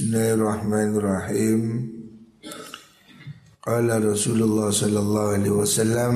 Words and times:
Bismillahirrahmanirrahim. 0.00 1.92
Qala 3.60 4.00
Rasulullah 4.00 4.72
sallallahu 4.72 5.36
alaihi 5.36 5.52
wasallam 5.52 6.14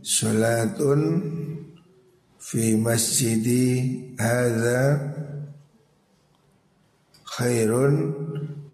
Salatun 0.00 1.00
fi 2.40 2.72
masjidi 2.72 3.84
hadza 4.16 5.12
khairun 7.36 8.16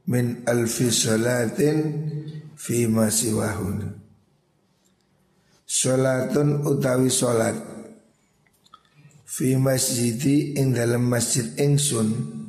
min 0.07 0.47
alfi 0.47 0.87
salatin 0.95 1.99
fi 2.55 2.87
masiwahun 2.87 3.91
Salatun 5.67 6.63
utawi 6.63 7.11
salat 7.11 7.59
fi 9.27 9.59
masjidi 9.59 10.55
ing 10.55 10.71
dalam 10.71 11.11
masjid 11.11 11.51
ingsun 11.59 12.44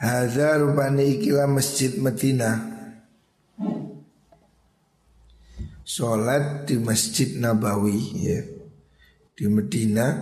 Hadza 0.00 0.56
rupani 0.56 1.20
ikilah 1.20 1.44
masjid 1.44 1.92
Madinah. 2.00 2.72
Sholat 5.84 6.64
di 6.64 6.80
Masjid 6.80 7.36
Nabawi 7.36 8.00
ya. 8.16 8.40
Di 9.36 9.44
Medina 9.52 10.16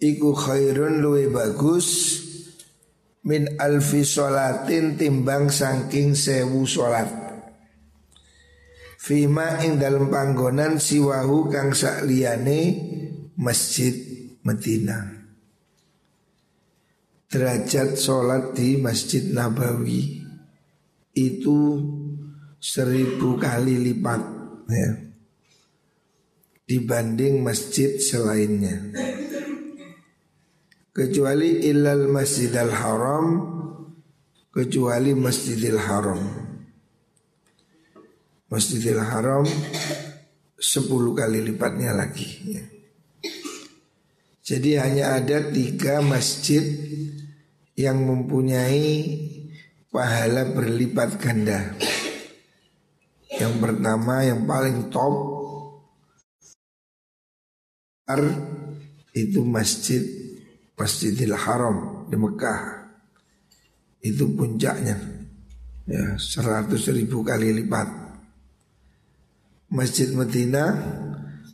Iku 0.00 0.32
khairun 0.32 1.04
luwe 1.04 1.28
bagus 1.28 1.88
Min 3.28 3.60
alfi 3.60 4.00
sholatin 4.00 4.96
timbang 4.96 5.52
saking 5.52 6.16
sewu 6.16 6.64
sholat. 6.64 7.12
Fima 8.96 9.60
ing 9.60 9.76
dalam 9.76 10.08
panggonan 10.08 10.80
siwahu 10.80 11.52
kang 11.52 11.76
sakliyane 11.76 12.60
Masjid 13.36 13.92
Medina 14.40 15.11
derajat 17.32 17.96
sholat 17.96 18.52
di 18.52 18.76
Masjid 18.76 19.24
Nabawi 19.32 20.20
itu 21.16 21.60
seribu 22.60 23.40
kali 23.40 23.80
lipat 23.80 24.20
ya, 24.68 24.90
dibanding 26.68 27.40
masjid 27.40 27.96
selainnya. 27.96 28.92
Kecuali 30.92 31.72
ilal 31.72 32.04
masjidil 32.12 32.68
haram 32.68 33.26
Kecuali 34.52 35.16
masjidil 35.16 35.80
haram 35.80 36.20
Masjidil 38.52 39.00
haram 39.00 39.40
Sepuluh 40.60 41.16
kali 41.16 41.40
lipatnya 41.40 41.96
lagi 41.96 42.28
ya. 42.44 42.64
Jadi 44.42 44.76
hanya 44.76 45.16
ada 45.16 45.48
tiga 45.48 46.04
masjid 46.04 46.60
yang 47.76 48.02
mempunyai 48.04 49.18
pahala 49.88 50.48
berlipat 50.52 51.20
ganda. 51.20 51.72
Yang 53.32 53.54
pertama 53.60 54.24
yang 54.24 54.44
paling 54.44 54.92
top 54.92 55.14
itu 59.16 59.40
masjid 59.40 60.04
Masjidil 60.76 61.38
Haram 61.38 62.08
di 62.10 62.16
Mekah. 62.18 62.90
Itu 64.02 64.34
puncaknya. 64.34 64.98
Ya, 65.86 66.18
seratus 66.18 66.90
ribu 66.90 67.22
kali 67.22 67.54
lipat. 67.54 67.86
Masjid 69.70 70.10
Medina 70.10 70.74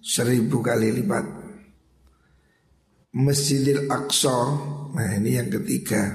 seribu 0.00 0.64
kali 0.64 0.96
lipat. 0.96 1.37
Masjidil 3.16 3.88
Aqsa 3.88 4.36
Nah 4.92 5.08
ini 5.16 5.40
yang 5.40 5.48
ketiga 5.48 6.12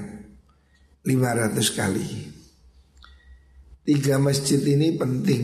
500 1.01 1.57
kali 1.73 2.09
Tiga 3.81 4.21
masjid 4.21 4.61
ini 4.61 4.93
penting 4.93 5.43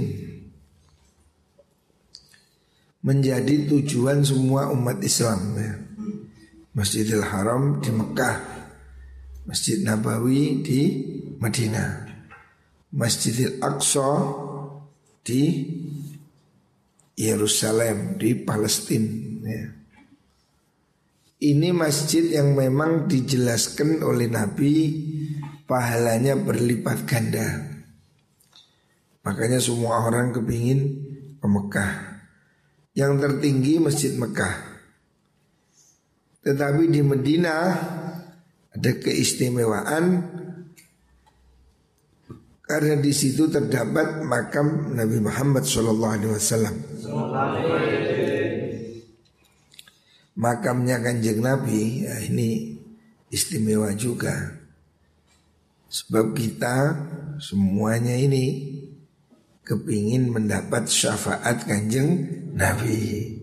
Menjadi 3.02 3.66
tujuan 3.66 4.22
semua 4.22 4.70
umat 4.70 5.02
Islam 5.02 5.58
ya. 5.58 5.74
Masjidil 6.78 7.26
Haram 7.26 7.82
di 7.82 7.90
Mekah 7.98 8.38
Masjid 9.50 9.82
Nabawi 9.82 10.62
di 10.62 10.82
Madinah 11.42 12.06
Masjidil 12.94 13.58
Aqsa 13.58 14.12
di 15.26 15.66
Yerusalem 17.18 18.22
di 18.22 18.38
Palestina 18.38 19.50
ya. 19.50 19.79
Ini 21.40 21.72
masjid 21.72 22.36
yang 22.36 22.52
memang 22.52 23.08
dijelaskan 23.08 24.04
oleh 24.04 24.28
Nabi 24.28 24.76
pahalanya 25.64 26.36
berlipat 26.36 27.08
ganda. 27.08 27.64
Makanya 29.24 29.64
semua 29.64 30.04
orang 30.04 30.36
kepingin 30.36 31.00
ke 31.40 31.48
Mekah. 31.48 31.92
Yang 32.92 33.14
tertinggi 33.24 33.80
Masjid 33.80 34.12
Mekah. 34.20 34.56
Tetapi 36.44 36.92
di 36.92 37.00
Medina 37.08 37.56
ada 38.76 38.92
keistimewaan 39.00 40.36
karena 42.68 43.00
di 43.00 43.16
situ 43.16 43.48
terdapat 43.48 44.28
makam 44.28 44.92
Nabi 44.92 45.24
Muhammad 45.24 45.64
SAW 45.64 46.20
makamnya 50.40 51.04
kanjeng 51.04 51.44
Nabi 51.44 52.08
ya 52.08 52.16
ini 52.24 52.80
istimewa 53.28 53.92
juga 53.92 54.56
sebab 55.92 56.32
kita 56.32 56.96
semuanya 57.44 58.16
ini 58.16 58.72
kepingin 59.68 60.32
mendapat 60.32 60.88
syafaat 60.88 61.68
kanjeng 61.68 62.24
Nabi 62.56 63.36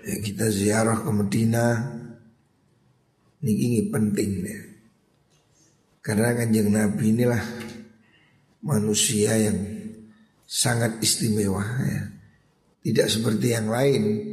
ya, 0.00 0.16
kita 0.24 0.48
ziarah 0.48 0.96
ke 1.04 1.10
Medina 1.12 1.66
ini, 3.44 3.52
ini 3.52 3.80
penting 3.92 4.30
ya. 4.48 4.60
karena 6.00 6.32
kanjeng 6.32 6.72
Nabi 6.72 7.04
inilah 7.12 7.44
manusia 8.64 9.36
yang 9.36 9.60
sangat 10.48 10.96
istimewa 11.04 11.60
ya. 11.84 12.02
tidak 12.80 13.12
seperti 13.12 13.52
yang 13.52 13.68
lain 13.68 14.31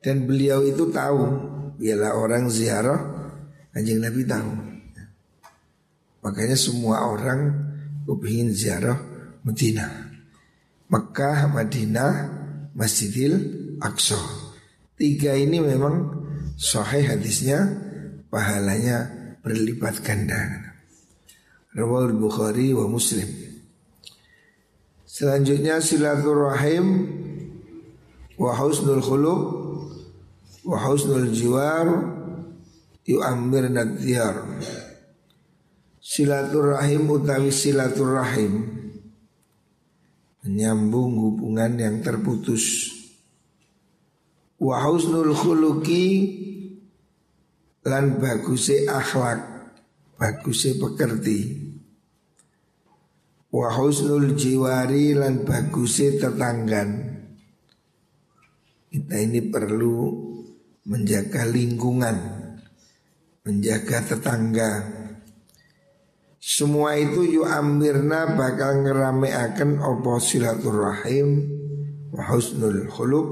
dan 0.00 0.24
beliau 0.24 0.64
itu 0.64 0.88
tahu 0.88 1.50
Biarlah 1.80 2.12
orang 2.12 2.52
ziarah 2.52 3.00
Kanjeng 3.72 4.04
Nabi 4.04 4.20
tahu. 4.28 4.52
Makanya 6.20 6.58
semua 6.60 7.08
orang 7.08 7.56
Kepingin 8.04 8.52
ziarah 8.52 9.00
Medina 9.40 9.88
Mekah, 10.92 11.48
Madinah 11.48 12.12
Masjidil 12.76 13.32
Aqsa. 13.80 14.20
Tiga 15.00 15.32
ini 15.32 15.56
memang 15.64 16.20
Sahih 16.60 17.16
hadisnya 17.16 17.64
Pahalanya 18.28 19.08
berlipat 19.40 20.04
ganda. 20.04 20.68
Rawal 21.72 22.12
Bukhari 22.12 22.76
wa 22.76 22.84
Muslim. 22.92 23.26
Selanjutnya 25.08 25.80
silaturahim 25.80 27.08
Wa 28.36 28.52
husnul 28.56 29.00
khuluq 29.00 29.59
wa 30.64 30.76
husnul 30.88 31.32
jiwar 31.32 31.88
yu'ammir 33.08 33.72
nadhiyar 33.72 34.44
silaturahim 35.98 37.08
utawi 37.08 37.48
silaturahim 37.54 38.80
menyambung 40.44 41.20
hubungan 41.20 41.76
yang 41.76 41.96
terputus. 42.00 42.96
Wa 44.60 44.84
husnul 44.88 45.32
khuluqi 45.32 46.06
lan 47.84 48.20
baguse 48.20 48.84
akhlak 48.88 49.40
baguse 50.20 50.76
pekerti. 50.76 51.40
Wa 53.50 53.72
husnul 53.72 54.36
jiwari 54.36 55.16
lan 55.16 55.44
baguse 55.44 56.20
tetanggan. 56.20 57.20
Kita 58.90 59.16
ini 59.16 59.40
perlu 59.48 60.29
menjaga 60.88 61.44
lingkungan, 61.44 62.16
menjaga 63.44 64.00
tetangga. 64.04 64.72
Semua 66.40 66.96
itu 66.96 67.20
yu 67.28 67.42
amirna 67.44 68.32
bakal 68.32 68.80
ngerameaken 68.80 69.76
opo 69.76 70.16
silaturahim 70.16 71.44
wa 72.16 72.22
husnul 72.32 72.88
khuluq. 72.88 73.28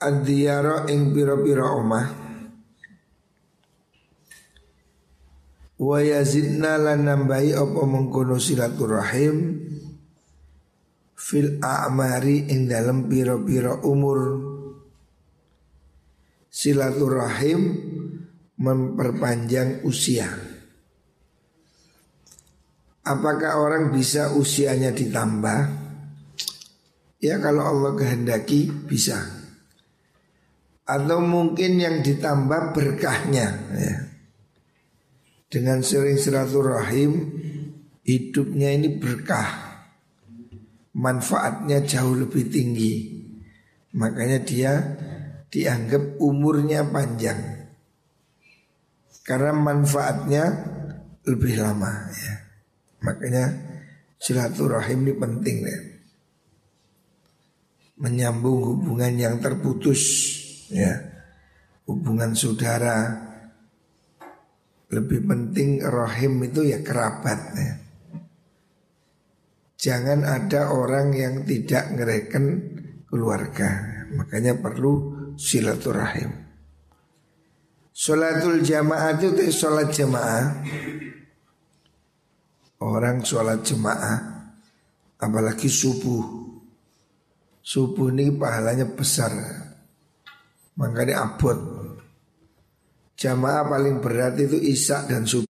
Ad-diyara 0.00 0.88
ing 0.92 1.12
pira-pira 1.12 1.72
omah. 1.72 2.06
Wa 5.76 5.98
yazidna 6.00 6.80
lan 6.80 7.04
nambahi 7.04 7.52
apa 7.52 7.80
mengkono 7.84 8.40
silaturahim 8.40 9.60
fil 11.12 11.60
a'mari 11.60 12.48
ing 12.48 12.64
dalam 12.64 13.08
pira-pira 13.12 13.84
umur 13.84 14.45
silaturahim 16.56 17.60
memperpanjang 18.56 19.84
usia. 19.84 20.32
Apakah 23.04 23.60
orang 23.60 23.92
bisa 23.92 24.32
usianya 24.32 24.96
ditambah? 24.96 25.84
Ya 27.20 27.36
kalau 27.44 27.60
Allah 27.60 27.92
kehendaki 27.92 28.72
bisa. 28.88 29.20
Atau 30.88 31.20
mungkin 31.20 31.76
yang 31.76 32.00
ditambah 32.00 32.72
berkahnya 32.72 33.46
ya. 33.76 33.96
Dengan 35.46 35.84
sering 35.84 36.18
silaturahim 36.18 37.12
hidupnya 38.02 38.74
ini 38.74 38.96
berkah. 38.96 39.76
Manfaatnya 40.96 41.84
jauh 41.84 42.16
lebih 42.16 42.48
tinggi. 42.48 42.94
Makanya 43.94 44.38
dia 44.42 44.72
dianggap 45.56 46.20
umurnya 46.20 46.84
panjang. 46.84 47.40
Karena 49.24 49.56
manfaatnya 49.56 50.44
lebih 51.24 51.56
lama 51.56 52.12
ya. 52.12 52.34
Makanya 53.00 53.44
silaturahim 54.20 55.08
ini 55.08 55.14
penting 55.16 55.56
ya. 55.64 55.78
Menyambung 58.04 58.76
hubungan 58.76 59.16
yang 59.16 59.40
terputus 59.40 60.04
ya. 60.68 60.92
Hubungan 61.88 62.36
saudara 62.36 63.16
lebih 64.92 65.24
penting 65.24 65.80
rahim 65.80 66.44
itu 66.44 66.68
ya 66.68 66.84
kerabat 66.84 67.40
ya. 67.56 67.74
Jangan 69.80 70.20
ada 70.20 70.68
orang 70.68 71.16
yang 71.16 71.34
tidak 71.48 71.96
ngereken 71.96 72.44
keluarga. 73.08 74.04
Makanya 74.12 74.60
perlu 74.60 75.15
silaturahim. 75.36 76.32
Sholatul 77.96 78.60
jamaah 78.60 79.16
itu 79.16 79.48
sholat 79.48 79.88
jamaah. 79.88 80.44
Orang 82.76 83.24
sholat 83.24 83.64
jemaah 83.64 84.36
Apalagi 85.16 85.72
subuh. 85.72 86.44
Subuh 87.64 88.12
ini 88.12 88.30
pahalanya 88.36 88.84
besar. 88.84 89.32
Makanya 90.76 91.24
abot. 91.24 91.56
Jamaah 93.16 93.64
paling 93.64 94.04
berat 94.04 94.36
itu 94.36 94.60
isak 94.60 95.08
dan 95.08 95.24
subuh. 95.24 95.48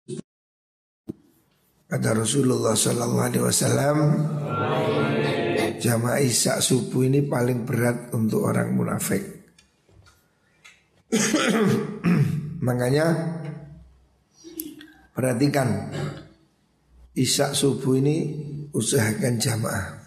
Kata 1.90 2.16
Rasulullah 2.16 2.72
Sallallahu 2.72 3.26
Alaihi 3.26 3.44
Wasallam 3.50 3.98
Jamaah 5.82 6.22
isak 6.22 6.62
subuh 6.62 7.02
ini 7.02 7.26
paling 7.26 7.66
berat 7.66 8.14
untuk 8.14 8.46
orang 8.46 8.70
munafik 8.78 9.39
Makanya 12.66 13.06
Perhatikan 15.20 15.92
Isak 17.12 17.52
subuh 17.52 18.00
ini 18.00 18.40
usahakan 18.72 19.36
jamaah. 19.36 20.00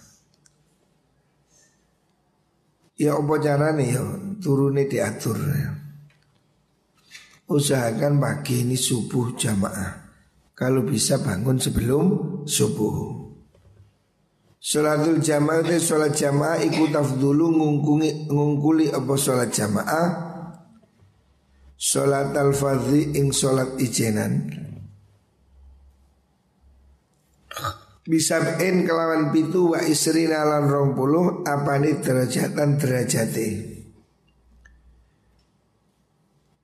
Ya 2.97 3.13
apa 3.13 3.35
caranya 3.37 3.85
ya 3.85 4.01
turunnya 4.41 4.89
diatur 4.89 5.37
ya. 5.37 5.69
Usahakan 7.45 8.17
pagi 8.17 8.65
ini 8.65 8.73
subuh 8.73 9.37
jamaah. 9.37 10.17
Kalau 10.57 10.81
bisa 10.81 11.21
bangun 11.21 11.61
sebelum 11.61 12.05
subuh. 12.49 13.21
Sholatul 14.57 15.21
jamaah 15.21 15.61
itu 15.61 15.77
sholat 15.77 16.17
jamaah 16.17 16.57
ikut 16.57 16.89
ngungkungi 16.89 18.33
ngungkuli 18.33 18.89
apa 18.89 19.13
sholat 19.13 19.53
jamaah. 19.53 20.32
Sholat 21.83 22.31
al-fadhi 22.31 23.11
ing 23.19 23.35
sholat 23.35 23.75
ijenan. 23.75 24.47
Bisa 28.07 28.39
in 28.63 28.87
kelawan 28.87 29.35
pitu 29.35 29.75
wa 29.75 29.83
isri 29.83 30.31
nalan 30.31 30.71
rong 30.71 30.91
puluh 30.95 31.43
apa 31.43 31.83
nih 31.83 31.99
derajatan 31.99 32.79
derajate. 32.79 33.49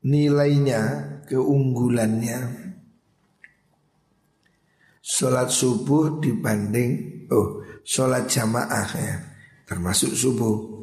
Nilainya 0.07 0.83
keunggulannya. 1.27 2.39
Sholat 5.03 5.51
subuh 5.51 6.23
dibanding 6.23 7.27
oh 7.27 7.59
sholat 7.83 8.23
jamaah 8.31 8.87
ya 8.95 9.15
termasuk 9.67 10.15
subuh. 10.15 10.79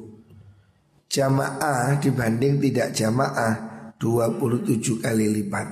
Jamaah 1.08 1.96
dibanding 2.04 2.60
tidak 2.60 2.92
jamaah 2.92 3.75
27 3.98 5.02
kali 5.02 5.26
lipat 5.40 5.69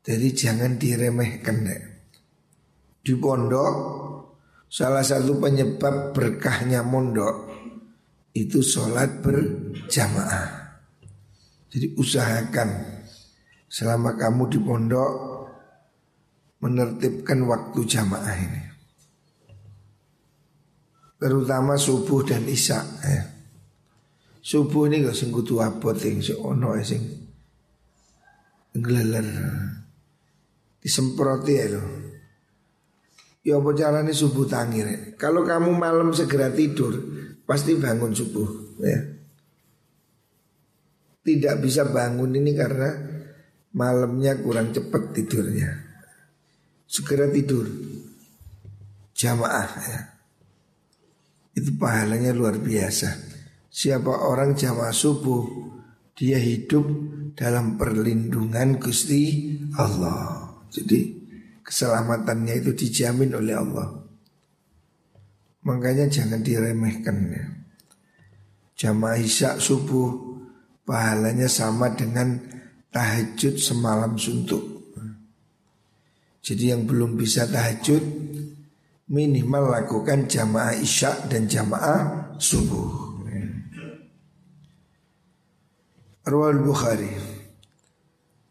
jadi 0.00 0.28
jangan 0.32 0.80
diremehkan 0.80 1.56
deh 1.62 1.82
di 3.00 3.12
pondok 3.16 3.74
salah 4.70 5.02
satu 5.02 5.42
penyebab 5.42 6.14
berkahnya 6.14 6.86
mondok 6.86 7.50
itu 8.34 8.62
sholat 8.62 9.22
berjamaah. 9.22 10.78
Jadi 11.70 11.94
usahakan 11.98 12.68
selama 13.70 14.14
kamu 14.18 14.42
di 14.50 14.58
pondok 14.58 15.12
menertibkan 16.62 17.46
waktu 17.46 17.80
jamaah 17.86 18.36
ini. 18.38 18.62
Terutama 21.20 21.76
subuh 21.76 22.24
dan 22.24 22.42
isya 22.48 22.80
ya. 23.04 23.22
Subuh 24.40 24.88
ini 24.88 25.04
gak 25.04 25.12
sing 25.12 25.28
kudu 25.28 25.60
abot 25.60 25.92
sing 25.92 26.24
ono 26.40 26.72
sing 26.80 27.00
ngeleler 28.72 29.28
disemproti 30.80 31.52
ya 31.52 31.66
loh. 31.76 31.86
Ya 33.40 33.56
apa 33.56 33.72
caranya 33.72 34.12
subuh 34.12 34.44
tangir 34.44 35.16
Kalau 35.16 35.48
kamu 35.48 35.72
malam 35.72 36.12
segera 36.12 36.52
tidur 36.52 36.92
Pasti 37.48 37.72
bangun 37.72 38.12
subuh 38.12 38.76
ya. 38.84 39.00
Tidak 41.24 41.56
bisa 41.64 41.88
bangun 41.88 42.36
ini 42.36 42.52
karena 42.52 42.92
Malamnya 43.72 44.36
kurang 44.44 44.76
cepat 44.76 45.16
tidurnya 45.16 45.72
Segera 46.84 47.32
tidur 47.32 47.64
Jamaah 49.16 49.70
ya. 49.88 50.00
Itu 51.56 51.80
pahalanya 51.80 52.36
luar 52.36 52.60
biasa 52.60 53.39
Siapa 53.70 54.26
orang 54.26 54.58
jamaah 54.58 54.90
subuh 54.90 55.46
Dia 56.18 56.42
hidup 56.42 56.84
dalam 57.38 57.78
perlindungan 57.78 58.82
Gusti 58.82 59.54
Allah 59.78 60.58
Jadi 60.74 61.20
keselamatannya 61.70 62.66
itu 62.66 62.74
dijamin 62.74 63.30
oleh 63.30 63.54
Allah. 63.54 63.94
Makanya 65.62 66.10
jangan 66.10 66.42
diremehkan 66.42 67.16
ya. 67.30 67.46
Jamaah 68.74 69.22
isya 69.22 69.54
subuh 69.62 70.40
pahalanya 70.82 71.46
sama 71.46 71.94
dengan 71.94 72.42
tahajud 72.90 73.54
semalam 73.54 74.18
suntuk. 74.18 74.82
Jadi 76.42 76.74
yang 76.74 76.88
belum 76.88 77.14
bisa 77.14 77.46
tahajud 77.46 78.02
minimal 79.12 79.70
lakukan 79.70 80.26
jamaah 80.26 80.74
isya 80.74 81.28
dan 81.30 81.46
jamaah 81.46 82.34
subuh. 82.40 83.09
Rawal 86.20 86.60
Bukhari 86.60 87.08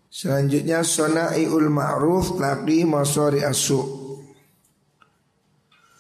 Selanjutnya 0.10 0.82
sona'iul 0.82 1.70
ma'ruf 1.70 2.34
taqi 2.42 2.82
masori 2.82 3.46
asu. 3.46 3.78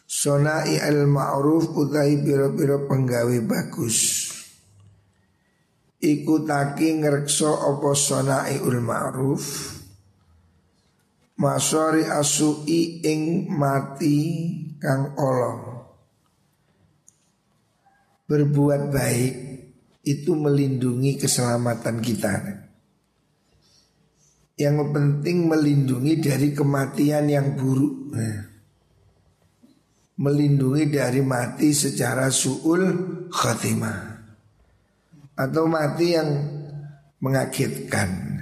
Sonai 0.09 0.81
al 0.81 1.05
ma'ruf 1.05 1.69
utai 1.77 2.17
biro-biro 2.17 2.89
penggawe 2.89 3.37
bagus. 3.45 4.27
Iku 6.01 6.41
taki 6.43 7.05
ngerekso 7.05 7.47
opo 7.47 7.93
sonaiul 7.93 8.81
ma'ruf. 8.81 9.45
Masori 11.37 12.03
asui 12.09 13.05
ing 13.05 13.45
mati 13.53 14.17
kang 14.81 15.15
olo. 15.21 15.53
Berbuat 18.25 18.89
baik 18.89 19.48
itu 20.09 20.33
melindungi 20.33 21.21
keselamatan 21.21 22.01
kita. 22.01 22.65
Yang 24.57 24.77
penting 24.89 25.45
melindungi 25.45 26.17
dari 26.17 26.49
kematian 26.51 27.29
yang 27.29 27.53
buruk. 27.53 28.17
Melindungi 30.19 30.91
dari 30.91 31.23
mati 31.23 31.71
secara 31.71 32.27
su'ul 32.27 32.83
khatimah 33.31 34.19
Atau 35.39 35.63
mati 35.63 36.11
yang 36.11 36.27
mengagetkan 37.23 38.35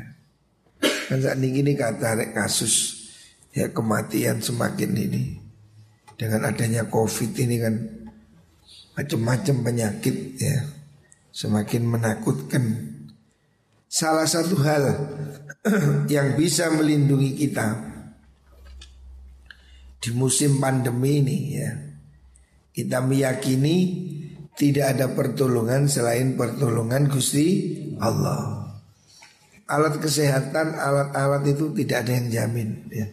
Kan 0.81 1.21
saat 1.21 1.37
ini, 1.37 1.61
ini 1.61 1.77
kata 1.77 2.33
kasus 2.33 2.97
ya 3.53 3.69
kematian 3.69 4.41
semakin 4.41 4.89
ini 4.89 5.37
Dengan 6.17 6.49
adanya 6.49 6.89
covid 6.89 7.29
ini 7.37 7.61
kan 7.61 7.77
Macam-macam 8.97 9.55
penyakit 9.61 10.33
ya 10.41 10.76
semakin 11.37 11.85
menakutkan. 11.85 12.65
Salah 13.85 14.25
satu 14.25 14.57
hal 14.65 14.83
yang 16.13 16.33
bisa 16.33 16.73
melindungi 16.73 17.37
kita 17.37 17.77
di 20.01 20.09
musim 20.17 20.57
pandemi 20.57 21.21
ini 21.21 21.37
ya. 21.53 21.71
Kita 22.73 23.05
meyakini 23.05 23.75
tidak 24.57 24.97
ada 24.97 25.13
pertolongan 25.13 25.85
selain 25.85 26.33
pertolongan 26.33 27.05
Gusti 27.05 27.77
Allah. 28.01 28.73
Alat 29.67 29.99
kesehatan, 30.01 30.73
alat-alat 30.73 31.43
itu 31.53 31.69
tidak 31.73 32.05
ada 32.05 32.11
yang 32.17 32.27
jamin 32.33 32.69
ya. 32.89 33.07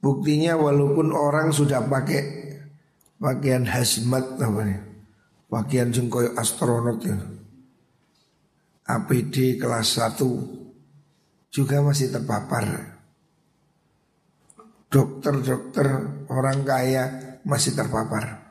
Buktinya 0.00 0.54
walaupun 0.56 1.10
orang 1.10 1.50
sudah 1.50 1.82
pakai 1.84 2.22
pakaian 3.18 3.64
hazmat 3.66 4.38
apa 4.38 4.95
Pakaian 5.46 5.94
jengkoy 5.94 6.34
astronot 6.34 6.98
ya. 7.06 7.16
APD 8.86 9.58
kelas 9.58 9.98
1 9.98 10.18
juga 11.50 11.82
masih 11.82 12.10
terpapar. 12.10 12.98
Dokter-dokter 14.86 15.86
orang 16.30 16.62
kaya 16.62 17.04
masih 17.42 17.74
terpapar. 17.74 18.46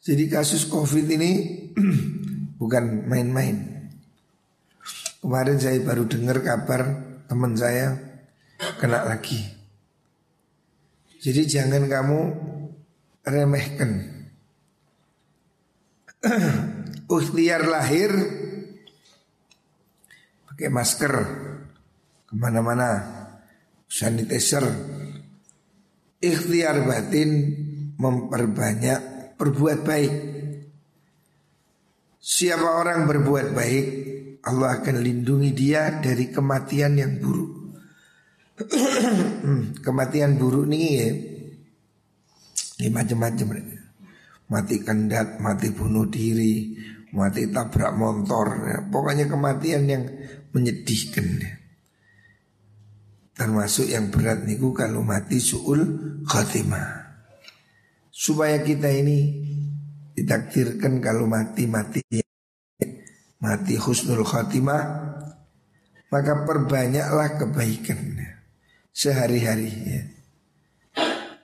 Jadi 0.00 0.32
kasus 0.32 0.64
COVID 0.64 1.06
ini 1.12 1.32
bukan 2.60 3.04
main-main. 3.04 3.88
Kemarin 5.20 5.60
saya 5.60 5.76
baru 5.84 6.08
dengar 6.08 6.40
kabar 6.40 6.80
teman 7.28 7.52
saya 7.52 8.00
kena 8.80 9.04
lagi. 9.04 9.44
Jadi 11.20 11.44
jangan 11.44 11.84
kamu 11.84 12.20
remehkan. 13.28 14.19
Ukhtiar 17.16 17.64
lahir 17.64 18.12
pakai 20.44 20.68
masker 20.68 21.14
ke 22.28 22.34
mana-mana, 22.36 23.00
sanitizer. 23.88 24.68
Ikhtiar 26.20 26.84
batin 26.84 27.30
memperbanyak 27.96 29.00
berbuat 29.40 29.78
baik. 29.88 30.14
Siapa 32.20 32.68
orang 32.76 33.08
berbuat 33.08 33.56
baik, 33.56 33.86
Allah 34.44 34.76
akan 34.76 35.00
lindungi 35.00 35.56
dia 35.56 36.04
dari 36.04 36.28
kematian 36.28 37.00
yang 37.00 37.16
buruk. 37.16 37.52
kematian 39.86 40.36
buruk 40.36 40.68
nih 40.68 40.84
ya, 40.92 41.08
ini 42.84 42.88
macam-macam. 42.92 43.79
Mati 44.50 44.82
kendat, 44.82 45.38
mati 45.38 45.70
bunuh 45.70 46.10
diri, 46.10 46.74
mati 47.14 47.46
tabrak 47.48 47.94
motor. 47.94 48.46
Ya. 48.66 48.78
Pokoknya 48.90 49.30
kematian 49.30 49.86
yang 49.86 50.04
menyedihkan. 50.50 51.26
Ya. 51.38 51.52
Termasuk 53.38 53.88
yang 53.88 54.10
berat 54.10 54.44
niku 54.44 54.74
kalau 54.74 55.06
mati 55.06 55.38
suul 55.38 55.80
khatimah. 56.26 56.98
Supaya 58.10 58.60
kita 58.60 58.90
ini 58.90 59.48
ditakdirkan 60.12 61.00
kalau 61.00 61.24
mati-mati 61.24 62.04
mati 63.40 63.74
husnul 63.80 64.20
khatimah 64.20 64.82
maka 66.12 66.44
perbanyaklah 66.44 67.40
kebaikan 67.40 68.20
sehari-hari 68.92 69.72
ya. 69.72 70.02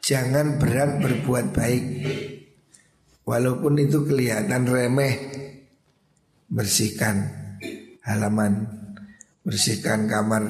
Jangan 0.05 0.61
berat 0.61 1.01
berbuat 1.03 1.57
baik 1.57 1.85
Walaupun 3.27 3.75
itu 3.83 4.07
kelihatan 4.07 4.71
remeh 4.71 5.15
Bersihkan 6.47 7.27
halaman 8.07 8.71
Bersihkan 9.43 10.07
kamar 10.07 10.47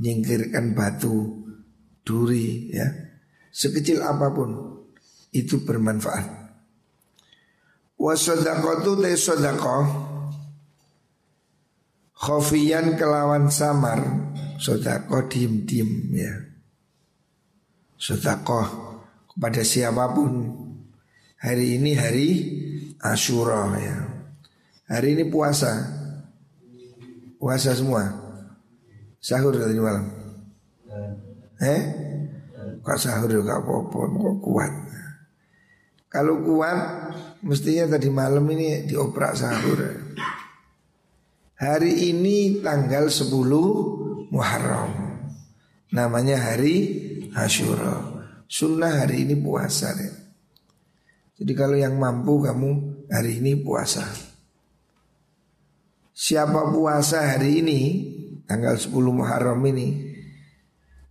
Nyingkirkan 0.00 0.72
batu 0.72 1.44
Duri 2.00 2.72
ya 2.72 2.88
Sekecil 3.52 4.00
apa 4.00 4.32
pun 4.32 4.72
itu 5.32 5.64
bermanfaat. 5.64 6.24
Wasodakatu 7.96 8.98
te 8.98 9.12
sodakoh 9.14 9.84
Khofian 12.18 12.98
kelawan 12.98 13.46
samar 13.46 14.02
Sodakoh 14.58 15.30
diem-diem 15.30 16.10
ya 16.10 16.34
Sodakoh 17.94 18.66
kepada 19.30 19.62
siapa 19.62 20.10
pun 20.10 20.32
Hari 21.42 21.82
ini 21.82 21.92
hari 21.98 22.28
Ashura 23.02 23.66
ya 23.74 23.98
Hari 24.86 25.18
ini 25.18 25.26
puasa 25.26 25.74
Puasa 27.36 27.74
semua 27.74 28.06
Sahur 29.18 29.58
tadi 29.58 29.74
malam 29.76 30.06
Eh? 31.58 31.82
Kok 32.82 32.98
sahur 32.98 33.30
gak 33.42 33.58
apa-apa 33.58 33.98
Kok 34.06 34.36
kuat 34.38 34.72
kalau 36.12 36.44
kuat 36.44 37.08
mestinya 37.40 37.96
tadi 37.96 38.12
malam 38.12 38.44
ini 38.52 38.84
dioprak 38.84 39.32
sahur. 39.32 39.80
Hari 41.56 42.12
ini 42.12 42.60
tanggal 42.60 43.08
10 43.08 44.28
Muharram. 44.28 44.92
Namanya 45.88 46.36
hari 46.36 46.76
Ashura. 47.32 48.28
Sunnah 48.44 48.92
hari 48.92 49.24
ini 49.24 49.40
puasa 49.40 49.96
deh. 49.96 50.21
Jadi 51.40 51.52
kalau 51.56 51.76
yang 51.76 51.96
mampu 51.96 52.44
kamu 52.44 52.70
hari 53.08 53.40
ini 53.40 53.56
puasa. 53.60 54.04
Siapa 56.12 56.70
puasa 56.70 57.34
hari 57.34 57.64
ini 57.64 57.80
tanggal 58.44 58.76
10 58.76 58.92
Muharram 58.92 59.64
ini 59.64 60.12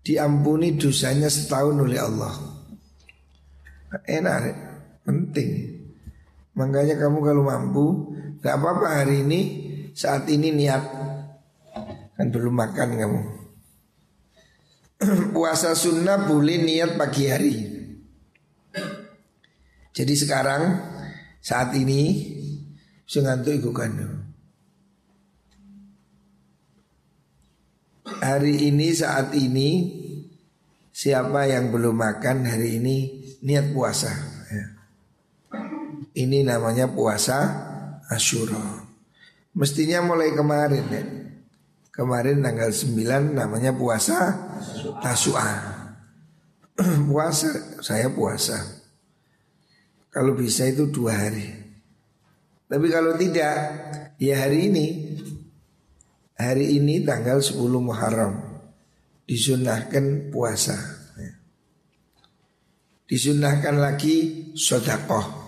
diampuni 0.05 0.77
dosanya 0.77 1.29
setahun 1.29 1.77
oleh 1.77 1.99
Allah. 1.99 2.33
Enak. 4.05 4.41
Penting. 5.01 5.81
Makanya 6.53 6.95
kamu 7.01 7.17
kalau 7.25 7.43
mampu, 7.47 7.85
gak 8.39 8.55
apa-apa 8.61 9.01
hari 9.01 9.25
ini 9.25 9.41
saat 9.97 10.29
ini 10.29 10.53
niat 10.53 10.83
kan 12.15 12.27
belum 12.29 12.53
makan 12.53 12.89
kamu. 13.01 13.21
Puasa 15.33 15.73
sunnah 15.73 16.29
boleh 16.29 16.61
niat 16.61 16.93
pagi 17.01 17.25
hari. 17.25 17.55
Jadi 19.91 20.13
sekarang 20.15 20.79
saat 21.43 21.75
ini 21.75 22.31
saya 23.03 23.35
ngantuk 23.35 23.59
iku 23.59 23.71
kan. 23.75 23.91
Hari 28.21 28.71
ini 28.71 28.87
saat 28.95 29.35
ini 29.35 29.69
siapa 30.95 31.49
yang 31.49 31.75
belum 31.75 31.95
makan 31.97 32.47
hari 32.47 32.79
ini 32.79 32.97
niat 33.43 33.75
puasa. 33.75 34.11
Ya. 34.47 34.65
Ini 36.15 36.47
namanya 36.47 36.87
puasa 36.87 37.39
Ashura. 38.07 38.87
Mestinya 39.51 39.99
mulai 40.07 40.31
kemarin 40.31 40.85
ya. 40.87 41.03
Kemarin 41.91 42.39
tanggal 42.39 42.71
9 42.71 43.35
namanya 43.35 43.75
puasa 43.75 44.31
Tasua. 45.03 45.43
puasa, 47.11 47.51
saya 47.83 48.07
puasa. 48.07 48.80
Kalau 50.11 50.35
bisa 50.35 50.67
itu 50.67 50.91
dua 50.91 51.15
hari. 51.15 51.47
Tapi 52.67 52.87
kalau 52.91 53.15
tidak, 53.15 53.55
ya 54.19 54.43
hari 54.43 54.67
ini. 54.67 54.87
Hari 56.35 56.75
ini 56.81 57.05
tanggal 57.07 57.39
10 57.39 57.55
Muharram. 57.79 58.33
Disunahkan 59.23 60.33
puasa. 60.33 60.75
Disunahkan 63.07 63.75
lagi 63.75 64.49
sodakoh 64.55 65.41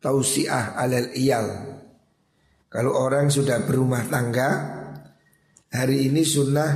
tausiah 0.00 0.74
alal 0.74 1.12
iyal. 1.14 1.48
Kalau 2.70 2.96
orang 2.96 3.28
sudah 3.28 3.64
berumah 3.64 4.08
tangga, 4.08 4.48
hari 5.70 6.08
ini 6.08 6.24
sunnah 6.24 6.70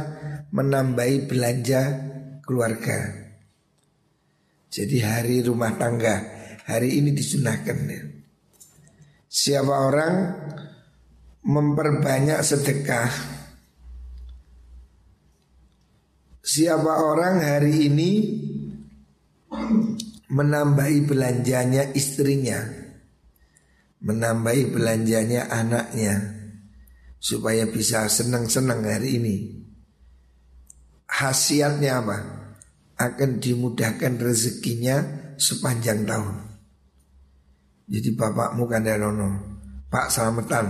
menambahi 0.52 1.26
belanja 1.26 1.82
keluarga. 2.44 3.24
Jadi 4.74 4.98
hari 5.00 5.38
rumah 5.46 5.78
tangga, 5.78 6.33
hari 6.64 7.00
ini 7.00 7.12
disunahkan. 7.12 7.78
Siapa 9.28 9.74
orang 9.74 10.14
memperbanyak 11.44 12.40
sedekah 12.40 13.12
Siapa 16.44 17.00
orang 17.00 17.40
hari 17.40 17.88
ini 17.88 18.10
menambahi 20.28 21.08
belanjanya 21.08 21.88
istrinya 21.96 22.84
menambahi 24.04 24.68
belanjanya 24.68 25.48
anaknya 25.48 26.20
supaya 27.16 27.64
bisa 27.64 28.04
senang-senang 28.12 28.84
hari 28.84 29.16
ini. 29.16 29.36
Hasiatnya 31.08 32.04
apa? 32.04 32.18
Akan 33.00 33.40
dimudahkan 33.40 34.20
rezekinya 34.20 35.00
sepanjang 35.40 36.04
tahun. 36.04 36.53
Jadi 37.84 38.16
bapakmu 38.16 38.64
kandarono, 38.64 39.28
Pak 39.92 40.08
selamatan. 40.08 40.66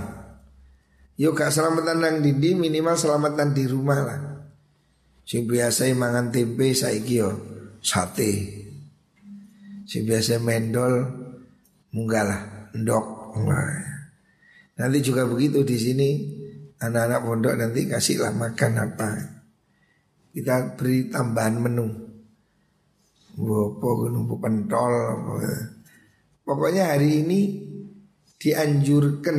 Yuk 1.15 1.39
gak 1.39 1.55
selamatan 1.55 2.03
nang 2.03 2.17
dindi 2.19 2.59
minimal 2.59 2.99
selamatan 2.99 3.55
di 3.55 3.65
rumah 3.71 4.01
lah. 4.03 4.21
Sing 5.23 5.47
biasa 5.47 5.87
mangan 5.95 6.35
tempe 6.35 6.75
saiki 6.75 7.23
yo 7.23 7.31
sate. 7.79 8.33
Sing 9.87 10.05
biasa 10.05 10.43
mendol 10.43 11.07
munggalah 11.95 12.75
ndok. 12.75 13.07
Nanti 14.75 14.99
juga 15.07 15.23
begitu 15.31 15.63
di 15.63 15.77
sini 15.79 16.09
anak-anak 16.83 17.21
pondok 17.23 17.55
nanti 17.63 17.87
kasihlah 17.87 18.35
makan 18.35 18.73
apa. 18.75 19.11
Kita 20.35 20.75
beri 20.75 21.15
tambahan 21.15 21.63
menu. 21.63 21.87
Bopo 23.39 23.89
gunung 24.03 24.27
pentol. 24.43 24.95
Pokoknya 26.45 26.93
hari 26.93 27.25
ini 27.25 27.41
dianjurkan 28.37 29.39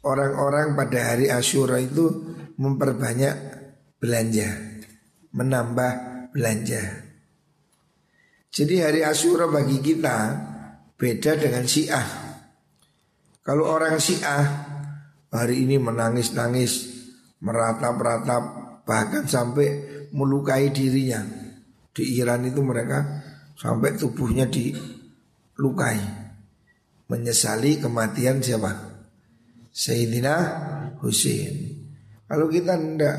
orang-orang 0.00 0.72
pada 0.72 1.12
hari 1.12 1.28
Asyura 1.28 1.76
itu 1.76 2.08
memperbanyak 2.56 3.36
belanja, 4.00 4.48
menambah 5.36 5.92
belanja. 6.32 7.04
Jadi 8.48 8.74
hari 8.80 9.00
Asyura 9.04 9.52
bagi 9.52 9.84
kita 9.84 10.16
beda 10.96 11.36
dengan 11.36 11.68
Syiah. 11.68 12.08
Kalau 13.44 13.68
orang 13.68 14.00
Syiah 14.00 14.44
hari 15.28 15.68
ini 15.68 15.76
menangis-nangis, 15.76 16.88
meratap-ratap, 17.44 18.42
bahkan 18.88 19.28
sampai 19.28 19.68
melukai 20.16 20.72
dirinya. 20.72 21.20
Di 21.92 22.16
Iran 22.16 22.48
itu 22.48 22.64
mereka 22.64 23.04
sampai 23.54 24.00
tubuhnya 24.00 24.48
dilukai. 25.60 26.00
Menyesali 27.12 27.76
kematian 27.76 28.40
siapa? 28.40 28.72
Sayyidina 29.68 30.34
Husain. 31.04 31.84
Kalau 32.24 32.48
kita 32.48 32.80
tidak 32.80 33.16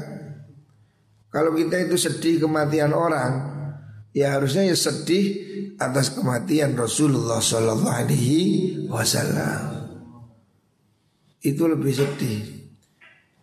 kalau 1.29 1.53
kita 1.55 1.87
itu 1.87 1.95
sedih 1.95 2.43
kematian 2.43 2.91
orang, 2.91 3.31
ya 4.11 4.35
harusnya 4.35 4.67
ya 4.67 4.75
sedih 4.75 5.25
atas 5.79 6.11
kematian 6.11 6.75
Rasulullah 6.75 7.39
Shallallahu 7.39 7.87
Alaihi 8.03 8.41
Wasallam. 8.89 9.63
Itu 11.39 11.69
lebih 11.71 11.93
sedih. 11.93 12.39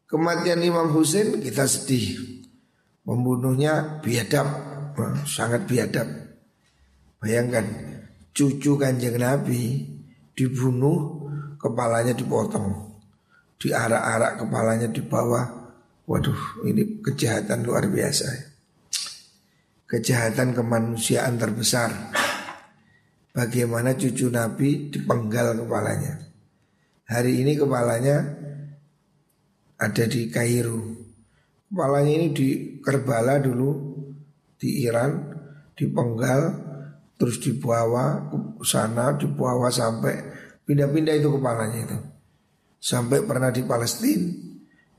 Kematian 0.08 0.60
Imam 0.64 0.92
Husain 0.92 1.40
kita 1.40 1.64
sedih. 1.68 2.40
Pembunuhnya 3.04 4.04
biadab 4.04 4.48
sangat 5.24 5.64
biadab. 5.64 6.08
Bayangkan 7.24 7.64
cucu 8.38 8.78
kanjeng 8.78 9.18
Nabi 9.18 9.82
dibunuh, 10.38 11.26
kepalanya 11.58 12.14
dipotong, 12.14 12.70
diarak-arak 13.58 14.38
kepalanya 14.38 14.86
di 14.86 15.02
bawah. 15.02 15.58
Waduh, 16.06 16.62
ini 16.70 17.02
kejahatan 17.02 17.66
luar 17.66 17.90
biasa. 17.90 18.30
Kejahatan 19.90 20.54
kemanusiaan 20.54 21.34
terbesar. 21.34 21.90
Bagaimana 23.34 23.98
cucu 23.98 24.30
Nabi 24.30 24.94
dipenggal 24.94 25.58
kepalanya. 25.58 26.22
Hari 27.10 27.42
ini 27.42 27.58
kepalanya 27.58 28.22
ada 29.82 30.04
di 30.06 30.30
Kairo. 30.30 30.78
Kepalanya 31.68 32.12
ini 32.22 32.26
di 32.30 32.48
Kerbala 32.80 33.42
dulu 33.42 33.70
di 34.56 34.86
Iran 34.86 35.28
dipenggal 35.76 36.67
terus 37.18 37.42
dibawa 37.42 38.30
ke 38.30 38.64
sana 38.64 39.18
dibawa 39.18 39.68
sampai 39.68 40.14
pindah-pindah 40.62 41.14
itu 41.18 41.28
kepalanya 41.34 41.78
itu. 41.82 41.98
Sampai 42.78 43.26
pernah 43.26 43.50
di 43.50 43.66
Palestina 43.66 44.30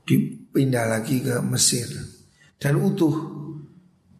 dipindah 0.04 0.84
lagi 0.84 1.24
ke 1.24 1.40
Mesir. 1.40 1.88
Dan 2.60 2.76
utuh. 2.76 3.40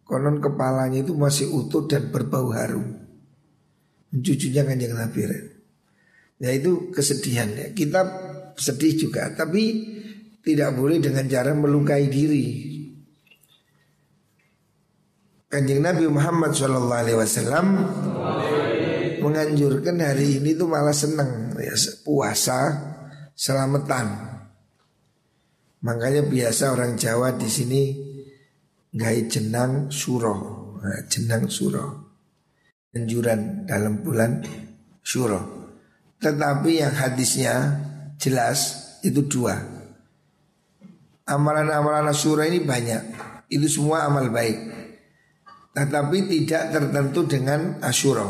Konon 0.09 0.43
kepalanya 0.43 1.07
itu 1.07 1.15
masih 1.15 1.55
utuh 1.55 1.87
dan 1.87 2.11
berbau 2.11 2.51
harum. 2.51 2.99
Cucunya 4.11 4.67
kanjeng 4.67 4.99
Nabi 4.99 5.23
ya 6.41 6.51
itu 6.51 6.91
kesedihan. 6.91 7.47
Ya 7.53 7.71
kita 7.71 8.01
sedih 8.57 8.97
juga 8.97 9.31
tapi 9.37 9.87
tidak 10.41 10.75
boleh 10.75 10.99
dengan 10.99 11.29
cara 11.29 11.53
melukai 11.53 12.09
diri 12.09 12.80
Kanjeng 15.51 15.83
Nabi 15.83 16.07
Muhammad 16.07 16.55
Shallallahu 16.55 16.95
Alaihi 16.95 17.19
Wasallam 17.19 17.67
menganjurkan 19.19 19.99
hari 19.99 20.39
ini 20.39 20.55
tuh 20.55 20.71
malah 20.71 20.95
seneng 20.95 21.59
ya 21.59 21.75
puasa 22.07 22.71
selamatan. 23.35 24.31
Makanya 25.83 26.23
biasa 26.23 26.71
orang 26.71 26.95
Jawa 26.95 27.35
di 27.35 27.51
sini 27.51 27.83
gai 28.95 29.27
jenang 29.27 29.91
suro, 29.91 30.35
nah, 30.79 31.03
jenang 31.11 31.51
suro, 31.51 32.15
anjuran 32.95 33.67
dalam 33.67 34.07
bulan 34.07 34.47
suro. 35.03 35.67
Tetapi 36.23 36.71
yang 36.79 36.95
hadisnya 36.95 37.75
jelas 38.23 38.87
itu 39.03 39.27
dua. 39.27 39.59
Amalan-amalan 41.27 42.15
suro 42.15 42.47
ini 42.47 42.63
banyak, 42.63 43.03
itu 43.51 43.67
semua 43.67 44.07
amal 44.07 44.31
baik. 44.31 44.80
Tetapi 45.71 46.19
tidak 46.27 46.75
tertentu 46.75 47.27
dengan 47.31 47.79
asyura. 47.79 48.27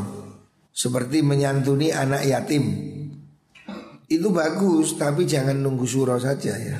Seperti 0.71 1.25
menyantuni 1.25 1.89
anak 1.91 2.29
yatim. 2.29 2.65
Itu 4.11 4.29
bagus 4.35 4.99
tapi 4.99 5.25
jangan 5.25 5.57
nunggu 5.63 5.87
suro 5.87 6.19
saja 6.21 6.53
ya. 6.59 6.79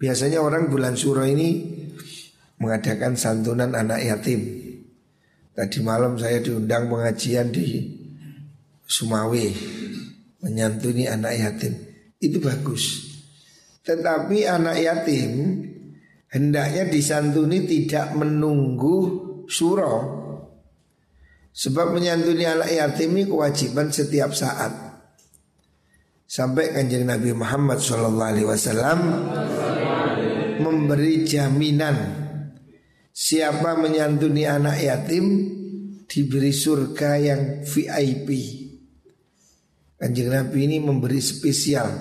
Biasanya 0.00 0.40
orang 0.40 0.68
bulan 0.72 0.96
suro 0.96 1.24
ini 1.24 1.78
Mengadakan 2.60 3.16
santunan 3.16 3.72
anak 3.72 4.04
yatim. 4.04 4.40
Tadi 5.56 5.80
malam 5.80 6.20
saya 6.20 6.44
diundang 6.44 6.92
pengajian 6.92 7.48
di 7.48 7.88
Sumawe 8.84 9.46
Menyantuni 10.44 11.08
anak 11.08 11.32
yatim. 11.40 11.72
Itu 12.20 12.36
bagus. 12.36 13.08
Tetapi 13.80 14.44
anak 14.44 14.76
yatim 14.76 15.32
Hendaknya 16.30 16.86
disantuni 16.86 17.64
tidak 17.64 18.12
menunggu 18.14 19.29
suro 19.50 19.98
Sebab 21.50 21.98
menyantuni 21.98 22.46
anak 22.46 22.70
yatim 22.70 23.10
ini 23.18 23.26
kewajiban 23.26 23.90
setiap 23.90 24.30
saat. 24.30 24.70
Sampai 26.30 26.70
kanjeng 26.70 27.10
Nabi 27.10 27.34
Muhammad 27.34 27.82
SAW 27.82 28.14
Memberi 30.62 31.26
jaminan 31.26 31.98
Siapa 33.10 33.74
menyantuni 33.74 34.46
anak 34.46 34.78
yatim 34.78 35.26
Diberi 36.06 36.54
surga 36.54 37.18
yang 37.18 37.42
VIP 37.66 38.30
Kanjeng 40.00 40.32
Nabi 40.32 40.64
ini 40.64 40.80
memberi 40.80 41.20
spesial. 41.20 41.92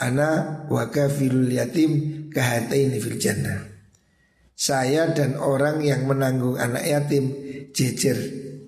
Ana 0.00 0.64
wakafilul 0.72 1.52
yatim 1.52 1.92
kahataini 2.32 2.96
fil 2.96 3.20
jannah 3.20 3.73
saya 4.54 5.10
dan 5.10 5.34
orang 5.34 5.82
yang 5.82 6.06
menanggung 6.06 6.54
anak 6.54 6.86
yatim 6.86 7.34
jejer 7.74 8.16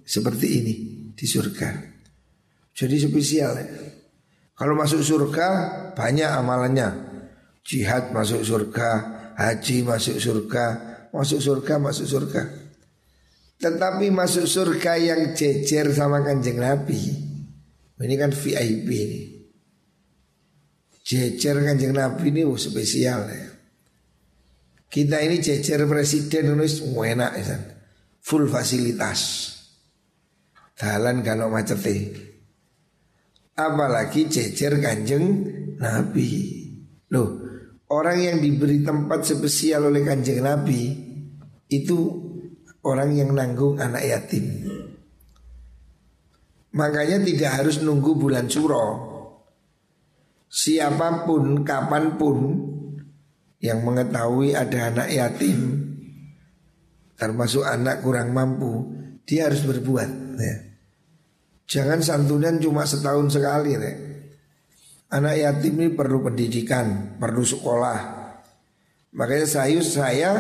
seperti 0.02 0.46
ini 0.58 0.74
di 1.14 1.26
surga. 1.26 1.70
Jadi 2.76 2.94
spesial 3.00 3.52
ya. 3.56 3.66
Kalau 4.56 4.74
masuk 4.76 5.00
surga 5.00 5.48
banyak 5.94 6.28
amalannya. 6.28 7.06
Jihad 7.66 8.14
masuk 8.14 8.46
surga, 8.46 8.90
haji 9.34 9.82
masuk 9.82 10.22
surga, 10.22 10.64
masuk 11.10 11.40
surga, 11.42 11.74
masuk 11.82 12.06
surga. 12.06 12.42
Tetapi 13.58 14.06
masuk 14.14 14.46
surga 14.46 14.94
yang 15.00 15.34
jejer 15.34 15.90
sama 15.90 16.22
kanjeng 16.22 16.62
Nabi. 16.62 17.00
Ini 17.96 18.14
kan 18.20 18.30
VIP 18.30 18.86
ini. 18.86 19.20
Jejer 21.02 21.58
kanjeng 21.64 21.96
Nabi 21.96 22.30
ini 22.30 22.46
spesial 22.54 23.26
ya. 23.34 23.55
Kita 24.86 25.18
ini 25.18 25.42
jejer 25.42 25.82
presiden 25.90 26.54
nulis 26.54 26.82
enak 26.82 27.32
ya. 27.42 27.56
Full 28.22 28.46
fasilitas. 28.46 29.52
Dalan 30.76 31.24
kalau 31.24 31.48
macet 31.48 31.80
Apalagi 33.56 34.28
jejer 34.28 34.78
kanjeng 34.78 35.24
Nabi. 35.80 36.28
Loh, 37.10 37.28
orang 37.88 38.18
yang 38.20 38.36
diberi 38.42 38.84
tempat 38.84 39.24
spesial 39.24 39.88
oleh 39.88 40.04
kanjeng 40.04 40.44
Nabi 40.44 40.92
itu 41.72 41.98
orang 42.84 43.16
yang 43.16 43.32
nanggung 43.32 43.80
anak 43.80 44.04
yatim. 44.04 44.46
Makanya 46.76 47.24
tidak 47.24 47.52
harus 47.56 47.80
nunggu 47.80 48.12
bulan 48.20 48.52
suro. 48.52 48.86
Siapa 50.46 51.24
pun, 51.24 51.64
kapan 51.64 52.20
pun 52.20 52.38
yang 53.66 53.82
mengetahui 53.82 54.54
ada 54.54 54.94
anak 54.94 55.08
yatim 55.10 55.58
termasuk 57.16 57.64
anak 57.64 58.04
kurang 58.04 58.30
mampu 58.30 58.92
dia 59.26 59.50
harus 59.50 59.66
berbuat 59.66 60.10
ya. 60.38 60.56
Jangan 61.66 61.98
santunan 61.98 62.62
cuma 62.62 62.86
setahun 62.86 63.34
sekali 63.34 63.74
Rek. 63.74 63.96
Anak 65.10 65.34
yatim 65.34 65.74
ini 65.82 65.88
perlu 65.90 66.22
pendidikan, 66.22 67.18
perlu 67.18 67.42
sekolah. 67.42 67.98
Makanya 69.18 69.46
saya, 69.46 69.80
saya 69.82 70.30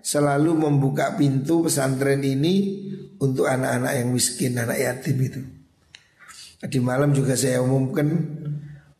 selalu 0.00 0.56
membuka 0.68 1.12
pintu 1.16 1.64
pesantren 1.68 2.24
ini 2.24 2.80
untuk 3.20 3.48
anak-anak 3.48 3.92
yang 4.00 4.08
miskin, 4.12 4.56
anak 4.56 4.80
yatim 4.80 5.16
itu. 5.20 5.40
Di 6.62 6.80
malam 6.80 7.12
juga 7.12 7.36
saya 7.36 7.60
umumkan 7.60 8.08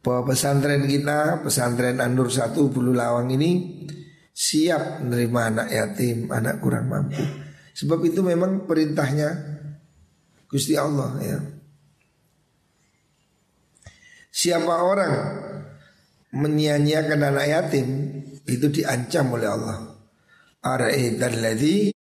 bahwa 0.02 0.34
pesantren 0.34 0.84
kita, 0.90 1.40
pesantren 1.46 2.02
Anur 2.02 2.26
1 2.26 2.58
Bulu 2.58 2.90
Lawang 2.90 3.30
ini 3.30 3.86
siap 4.34 4.98
menerima 5.06 5.40
anak 5.54 5.68
yatim, 5.70 6.26
anak 6.34 6.58
kurang 6.58 6.90
mampu. 6.90 7.22
Sebab 7.72 8.02
itu 8.04 8.20
memang 8.20 8.66
perintahnya 8.66 9.30
Gusti 10.50 10.76
Allah 10.76 11.16
ya. 11.22 11.38
Siapa 14.32 14.74
orang 14.84 15.14
menyia-nyiakan 16.34 17.20
anak 17.22 17.46
yatim 17.46 17.88
itu 18.44 18.66
diancam 18.68 19.38
oleh 19.38 19.48
Allah. 19.48 19.78
Ara'aital 20.66 21.38
ladzi 21.38 21.94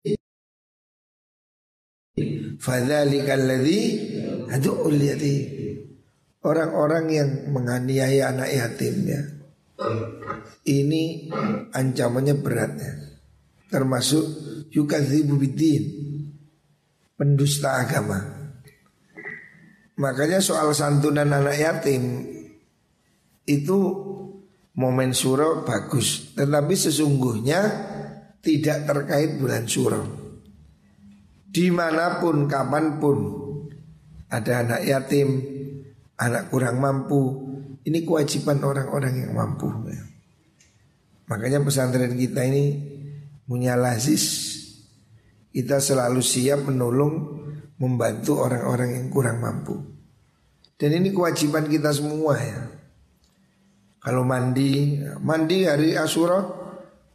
fadzalikal 2.57 3.45
yatim. 5.05 5.70
Orang-orang 6.41 7.05
yang 7.13 7.29
menganiaya 7.53 8.33
anak 8.33 8.49
yatim 8.49 8.95
ya. 9.05 9.21
Ini 10.65 11.29
ancamannya 11.69 12.35
berat 12.41 12.73
ya. 12.81 12.93
Termasuk 13.69 14.25
yukadzibu 14.73 15.37
bidin. 15.37 15.83
Pendusta 17.13 17.85
agama. 17.85 18.17
Makanya 20.01 20.41
soal 20.41 20.73
santunan 20.73 21.29
anak 21.29 21.61
yatim 21.61 22.25
itu 23.45 23.79
momen 24.73 25.13
suro 25.13 25.61
bagus, 25.61 26.33
tetapi 26.33 26.73
sesungguhnya 26.73 27.61
tidak 28.41 28.89
terkait 28.89 29.37
bulan 29.37 29.69
suro. 29.69 30.01
Di 31.51 31.69
mana 31.69 32.17
pun, 32.17 32.49
kapan 32.49 32.97
pun 32.97 33.17
ada 34.31 34.65
anak 34.65 34.81
yatim, 34.87 35.29
anak 36.21 36.53
kurang 36.53 36.77
mampu, 36.77 37.49
ini 37.81 38.05
kewajiban 38.05 38.61
orang-orang 38.61 39.25
yang 39.25 39.33
mampu. 39.33 39.65
Makanya 41.25 41.65
pesantren 41.65 42.13
kita 42.13 42.45
ini 42.45 42.77
punya 43.49 43.73
lazis, 43.73 44.53
kita 45.49 45.81
selalu 45.81 46.21
siap 46.21 46.69
menolong 46.69 47.41
membantu 47.81 48.37
orang-orang 48.37 49.01
yang 49.01 49.07
kurang 49.09 49.41
mampu. 49.41 49.73
Dan 50.77 51.01
ini 51.01 51.09
kewajiban 51.09 51.65
kita 51.65 51.89
semua 51.89 52.37
ya. 52.37 52.61
Kalau 54.01 54.25
mandi, 54.25 54.97
mandi 55.21 55.69
hari 55.69 55.93
Asura, 55.93 56.41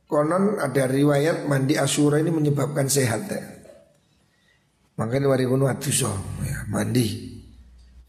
konon 0.06 0.62
ada 0.62 0.86
riwayat 0.86 1.50
mandi 1.50 1.74
Asura 1.74 2.22
ini 2.22 2.30
menyebabkan 2.30 2.86
sehat 2.86 3.26
ya. 3.26 3.42
Makanya 4.96 5.26
wari 5.26 5.44
kuno 5.50 5.66
ya, 5.66 6.58
mandi, 6.70 7.06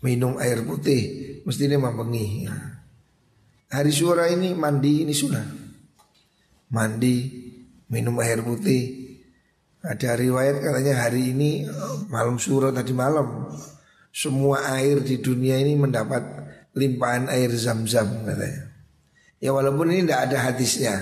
minum 0.07 0.39
air 0.39 0.63
putih, 0.63 1.43
mesti 1.43 1.67
ini 1.67 1.75
mampengi. 1.75 2.47
Ya. 2.47 2.55
Hari 3.67 3.91
Sura 3.91 4.31
ini 4.31 4.55
mandi 4.55 5.03
ini 5.03 5.11
sunnah. 5.11 5.43
Mandi, 6.71 7.15
minum 7.91 8.15
air 8.23 8.39
putih. 8.39 9.03
Ada 9.83 10.15
riwayat 10.15 10.63
katanya 10.63 11.03
hari 11.03 11.35
ini 11.35 11.67
malam 12.07 12.39
Sura 12.39 12.71
tadi 12.71 12.91
malam 12.91 13.51
semua 14.11 14.73
air 14.75 14.99
di 15.03 15.19
dunia 15.19 15.59
ini 15.59 15.75
mendapat 15.75 16.23
limpahan 16.75 17.27
air 17.27 17.51
zam-zam 17.55 18.23
katanya. 18.23 18.71
Ya 19.37 19.51
walaupun 19.51 19.91
ini 19.91 20.07
tidak 20.07 20.31
ada 20.31 20.37
hadisnya. 20.51 20.95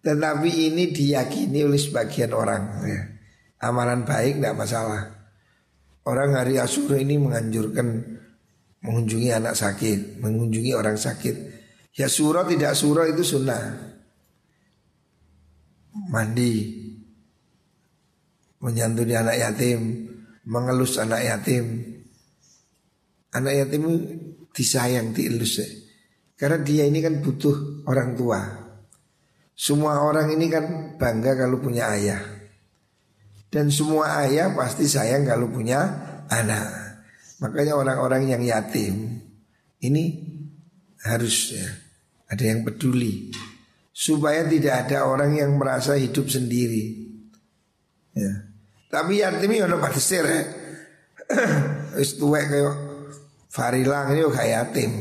Tetapi 0.00 0.72
ini 0.72 0.92
diyakini 0.92 1.64
oleh 1.64 1.80
sebagian 1.80 2.32
orang 2.32 2.84
ya. 2.84 3.00
Amalan 3.60 4.08
baik 4.08 4.40
tidak 4.40 4.56
masalah. 4.56 5.19
Orang 6.04 6.32
hari 6.32 6.56
Asyura 6.56 6.96
ini 6.96 7.20
menganjurkan 7.20 7.86
mengunjungi 8.80 9.30
anak 9.36 9.52
sakit, 9.52 10.24
mengunjungi 10.24 10.72
orang 10.72 10.96
sakit. 10.96 11.36
Ya 11.92 12.08
surah 12.08 12.48
tidak 12.48 12.72
surah 12.72 13.04
itu 13.12 13.20
sunnah. 13.20 13.92
Mandi, 16.08 16.80
menyantuni 18.62 19.12
anak 19.12 19.36
yatim, 19.36 20.08
mengelus 20.48 20.96
anak 20.96 21.20
yatim. 21.20 21.84
Anak 23.36 23.54
yatim 23.60 23.82
disayang, 24.56 25.12
dielus 25.12 25.60
ya. 25.60 25.68
Karena 26.40 26.56
dia 26.64 26.88
ini 26.88 27.04
kan 27.04 27.20
butuh 27.20 27.84
orang 27.84 28.16
tua. 28.16 28.40
Semua 29.52 30.00
orang 30.00 30.32
ini 30.32 30.48
kan 30.48 30.96
bangga 30.96 31.36
kalau 31.36 31.60
punya 31.60 31.92
ayah. 31.92 32.39
Dan 33.50 33.66
semua 33.74 34.22
ayah 34.22 34.54
pasti 34.54 34.86
sayang 34.86 35.26
kalau 35.26 35.50
punya 35.50 35.82
anak. 36.30 36.70
Makanya 37.42 37.74
orang-orang 37.74 38.30
yang 38.30 38.42
yatim 38.46 39.18
ini 39.82 40.04
harus 41.02 41.56
ya, 41.56 41.66
ada 42.30 42.44
yang 42.46 42.62
peduli 42.62 43.34
supaya 43.90 44.46
tidak 44.46 44.86
ada 44.86 45.08
orang 45.08 45.34
yang 45.34 45.58
merasa 45.58 45.98
hidup 45.98 46.30
sendiri. 46.30 47.10
Ya. 48.14 48.32
Tapi 48.86 49.18
yatim 49.18 49.50
ini 49.50 49.66
ono 49.66 49.82
batisir 49.82 50.24
ya. 50.24 50.42
Wis 51.98 52.18
tuwek 52.18 52.46
kayak 52.50 52.74
Farilang 53.50 54.14
ini 54.14 54.22
kayak 54.30 54.50
yatim. 54.50 54.92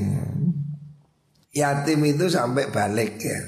Yatim 1.54 2.00
itu 2.02 2.26
sampai 2.34 2.74
balik 2.74 3.22
ya. 3.22 3.42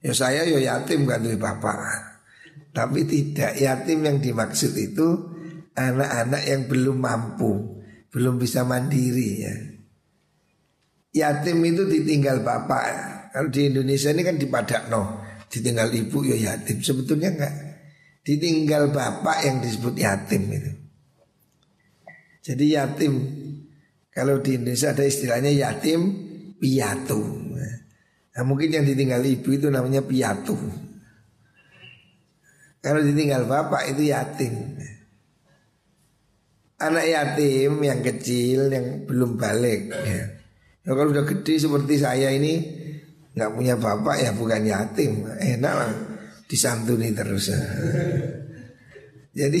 Ya 0.00 0.12
saya 0.16 0.48
ya 0.48 0.56
yatim 0.56 1.04
kan 1.04 1.20
dari 1.20 1.36
bapak. 1.36 1.76
Tapi 2.76 3.08
tidak 3.08 3.56
yatim 3.56 4.04
yang 4.04 4.20
dimaksud 4.20 4.76
itu 4.76 5.08
anak-anak 5.72 6.42
yang 6.44 6.68
belum 6.68 7.00
mampu, 7.00 7.80
belum 8.12 8.36
bisa 8.36 8.68
mandiri 8.68 9.30
ya. 9.40 9.56
Yatim 11.16 11.64
itu 11.64 11.88
ditinggal 11.88 12.44
bapak. 12.44 12.84
Kalau 13.32 13.48
di 13.48 13.72
Indonesia 13.72 14.12
ini 14.12 14.20
kan 14.20 14.36
di 14.36 14.44
Padakno, 14.44 15.24
ditinggal 15.48 15.88
ibu 15.88 16.20
ya 16.28 16.52
yatim. 16.52 16.84
Sebetulnya 16.84 17.32
enggak 17.32 17.54
ditinggal 18.20 18.92
bapak 18.92 19.48
yang 19.48 19.64
disebut 19.64 19.96
yatim 19.96 20.44
itu. 20.52 20.72
Jadi 22.44 22.64
yatim 22.76 23.12
kalau 24.12 24.44
di 24.44 24.60
Indonesia 24.60 24.92
ada 24.92 25.00
istilahnya 25.08 25.48
yatim 25.48 26.00
piatu. 26.60 27.24
Nah, 28.36 28.44
mungkin 28.44 28.68
yang 28.68 28.84
ditinggal 28.84 29.24
ibu 29.24 29.48
itu 29.48 29.72
namanya 29.72 30.04
piatu. 30.04 30.85
Kalau 32.86 33.02
ditinggal 33.02 33.50
bapak 33.50 33.90
itu 33.90 34.14
yatim. 34.14 34.78
Anak 36.78 37.02
yatim 37.02 37.82
yang 37.82 37.98
kecil 37.98 38.70
yang 38.70 39.10
belum 39.10 39.34
balik 39.34 39.90
ya. 39.90 40.22
ya 40.86 40.90
kalau 40.94 41.10
udah 41.10 41.26
gede 41.26 41.66
seperti 41.66 41.98
saya 41.98 42.30
ini 42.30 42.62
nggak 43.34 43.50
punya 43.58 43.74
bapak 43.74 44.22
ya 44.22 44.30
bukan 44.30 44.62
yatim, 44.62 45.26
enak 45.26 45.74
lah 45.74 45.92
disantuni 46.46 47.10
terus. 47.10 47.50
Jadi 49.40 49.60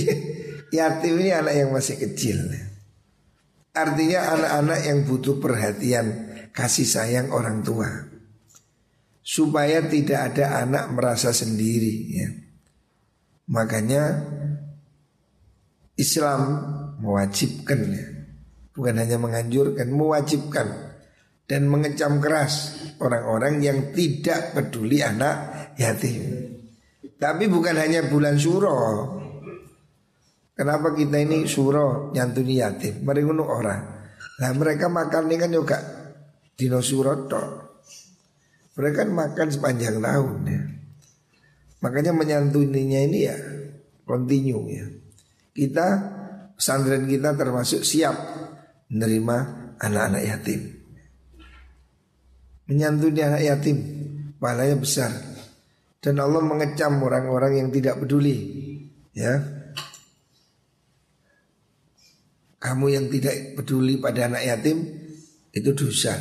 yatim 0.70 1.18
ini 1.18 1.34
anak 1.34 1.54
yang 1.58 1.74
masih 1.74 1.98
kecil. 1.98 2.46
Artinya 3.74 4.38
anak-anak 4.38 4.80
yang 4.86 4.98
butuh 5.02 5.42
perhatian 5.42 6.06
kasih 6.54 6.86
sayang 6.86 7.34
orang 7.34 7.66
tua. 7.66 7.90
Supaya 9.26 9.82
tidak 9.82 10.30
ada 10.30 10.62
anak 10.62 10.94
merasa 10.94 11.34
sendiri 11.34 11.96
ya. 12.14 12.45
Makanya 13.46 14.02
Islam 15.96 16.40
mewajibkan 16.98 17.80
ya. 17.94 18.06
Bukan 18.76 19.00
hanya 19.00 19.16
menganjurkan, 19.16 19.88
mewajibkan 19.88 20.68
dan 21.48 21.70
mengecam 21.70 22.20
keras 22.20 22.76
orang-orang 23.00 23.62
yang 23.64 23.78
tidak 23.96 24.52
peduli 24.52 25.00
anak 25.00 25.72
yatim. 25.80 26.52
Tapi 27.16 27.48
bukan 27.48 27.76
hanya 27.80 28.04
bulan 28.04 28.36
suro. 28.36 28.76
Kenapa 30.52 30.92
kita 30.92 31.16
ini 31.16 31.48
suro 31.48 32.12
nyantuni 32.12 32.60
yatim? 32.60 33.00
Ngono 33.00 33.44
orang. 33.46 33.82
Nah 34.36 34.50
mereka 34.52 34.92
makan 34.92 35.32
ini 35.32 35.36
kan 35.40 35.50
juga 35.52 35.78
dino 36.52 36.80
toh. 36.84 37.48
Mereka 38.76 39.08
kan 39.08 39.10
makan 39.16 39.48
sepanjang 39.48 39.96
tahun 40.04 40.36
ya. 40.44 40.60
Makanya 41.86 42.10
menyantuninya 42.10 43.00
ini 43.06 43.18
ya 43.22 43.38
continue 44.02 44.74
ya. 44.74 44.86
Kita 45.54 45.86
pesantren 46.58 47.06
kita 47.06 47.38
termasuk 47.38 47.86
siap 47.86 48.18
menerima 48.90 49.36
anak-anak 49.78 50.22
yatim. 50.26 50.60
Menyantuni 52.66 53.22
anak 53.22 53.42
yatim 53.46 53.78
pahalanya 54.42 54.82
besar. 54.82 55.14
Dan 56.02 56.18
Allah 56.18 56.42
mengecam 56.42 56.98
orang-orang 57.02 57.62
yang 57.62 57.68
tidak 57.70 57.98
peduli 58.02 58.66
Ya 59.16 59.56
kamu 62.66 62.86
yang 62.90 63.06
tidak 63.06 63.54
peduli 63.54 64.02
pada 64.02 64.26
anak 64.26 64.42
yatim 64.42 64.82
itu 65.54 65.70
dosa. 65.70 66.18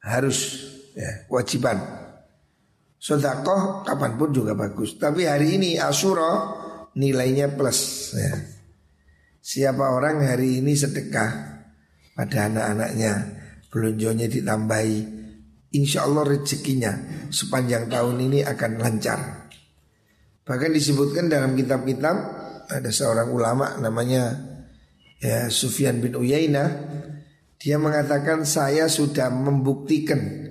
Harus 0.00 0.64
ya, 0.96 1.28
kewajiban. 1.28 1.99
Sodakoh 3.00 3.80
kapan 3.80 4.20
pun 4.20 4.28
juga 4.28 4.52
bagus. 4.52 5.00
Tapi 5.00 5.24
hari 5.24 5.56
ini 5.56 5.80
Asyura 5.80 6.52
nilainya 6.92 7.56
plus. 7.56 8.12
Ya. 8.12 8.36
Siapa 9.40 9.96
orang 9.96 10.20
hari 10.20 10.60
ini 10.60 10.76
sedekah 10.76 11.64
pada 12.12 12.52
anak-anaknya, 12.52 13.12
belunjonya 13.72 14.28
ditambahi, 14.28 14.98
insya 15.72 16.04
Allah 16.04 16.28
rezekinya 16.28 16.92
sepanjang 17.32 17.88
tahun 17.88 18.20
ini 18.20 18.44
akan 18.44 18.72
lancar. 18.76 19.48
Bahkan 20.44 20.70
disebutkan 20.76 21.32
dalam 21.32 21.56
kitab-kitab 21.56 22.16
ada 22.68 22.90
seorang 22.92 23.32
ulama 23.32 23.80
namanya 23.80 24.36
ya 25.24 25.48
Sufyan 25.48 26.04
bin 26.04 26.20
Uyainah 26.20 26.68
dia 27.56 27.80
mengatakan 27.80 28.44
saya 28.44 28.92
sudah 28.92 29.32
membuktikan 29.32 30.48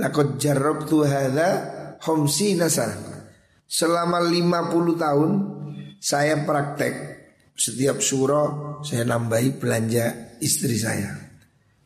Lakot 0.00 0.40
jarrabtu 0.40 1.04
hadha 1.04 1.81
homsi 2.06 2.58
nasa 2.58 2.92
Selama 3.66 4.20
50 4.20 5.00
tahun 5.00 5.30
saya 5.96 6.44
praktek. 6.44 6.94
Setiap 7.56 8.04
surah 8.04 8.80
saya 8.84 9.08
nambahi 9.08 9.56
belanja 9.56 10.36
istri 10.44 10.76
saya. 10.76 11.08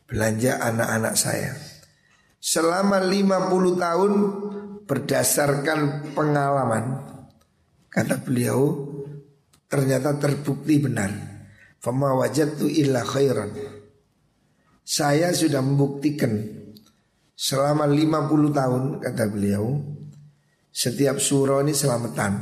Belanja 0.03 0.59
anak-anak 0.59 1.15
saya. 1.15 1.55
Selama 2.43 2.99
50 2.99 3.79
tahun 3.79 4.13
berdasarkan 4.83 6.11
pengalaman 6.15 7.07
Kata 7.97 8.21
beliau 8.21 8.77
ternyata 9.65 10.13
terbukti 10.21 10.77
benar. 10.77 11.09
Fama 11.81 12.13
wajatu 12.13 12.69
illa 12.69 13.01
khairan. 13.01 13.57
Saya 14.85 15.33
sudah 15.33 15.65
membuktikan 15.65 16.29
selama 17.33 17.89
50 17.89 18.53
tahun 18.53 18.83
kata 19.01 19.23
beliau 19.33 19.96
setiap 20.77 21.17
surah 21.17 21.65
ini 21.65 21.73
selamatan. 21.73 22.33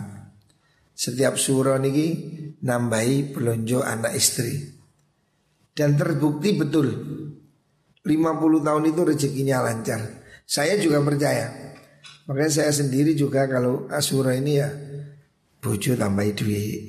Setiap 0.91 1.39
surah 1.39 1.79
ini 1.79 2.07
nambahi 2.59 3.31
belonjo 3.31 3.79
anak 3.79 4.11
istri. 4.11 4.75
Dan 5.71 5.95
terbukti 5.95 6.55
betul 6.55 6.87
50 8.03 8.67
tahun 8.67 8.83
itu 8.91 9.01
rezekinya 9.07 9.63
lancar. 9.63 10.03
Saya 10.43 10.75
juga 10.75 10.99
percaya. 10.99 11.47
Makanya 12.27 12.51
saya 12.51 12.71
sendiri 12.75 13.15
juga 13.15 13.47
kalau 13.47 13.87
asura 13.87 14.35
ini 14.35 14.59
ya 14.59 14.67
bojo 15.63 15.95
tambahi 15.95 16.31
duit. 16.35 16.79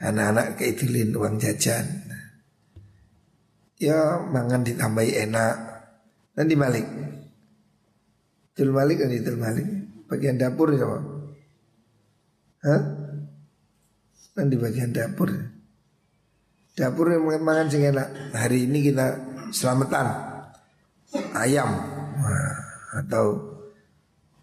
Anak-anak 0.00 0.60
keidilin 0.60 1.16
uang 1.16 1.40
jajan 1.40 1.84
ya 3.80 4.20
mangan 4.28 4.60
ditambahi 4.60 5.12
enak 5.24 5.56
dan 6.36 6.44
dibalik. 6.48 6.84
Tul 8.52 8.76
malik 8.76 9.00
dan 9.00 9.12
tul 9.24 9.40
malik 9.40 9.79
bagian 10.10 10.34
dapur 10.34 10.74
ya 10.74 10.84
Pak. 10.90 11.02
Hah? 12.66 12.82
Dan 14.34 14.46
di 14.50 14.58
bagian 14.58 14.90
dapur. 14.90 15.30
Dapur 16.74 17.06
yang 17.14 17.46
makan 17.46 17.70
sing 17.70 17.86
enak. 17.86 18.34
Hari 18.34 18.66
ini 18.66 18.90
kita 18.90 19.06
selamatan 19.54 20.06
ayam 21.38 21.70
atau 23.00 23.38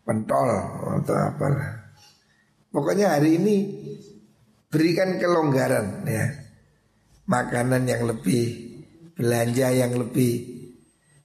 pentol 0.08 0.50
atau 1.04 1.16
apalah. 1.20 1.92
Pokoknya 2.72 3.20
hari 3.20 3.36
ini 3.36 3.56
berikan 4.72 5.20
kelonggaran 5.20 6.08
ya. 6.08 6.26
Makanan 7.28 7.84
yang 7.84 8.08
lebih 8.08 8.68
belanja 9.18 9.68
yang 9.74 9.98
lebih. 10.00 10.56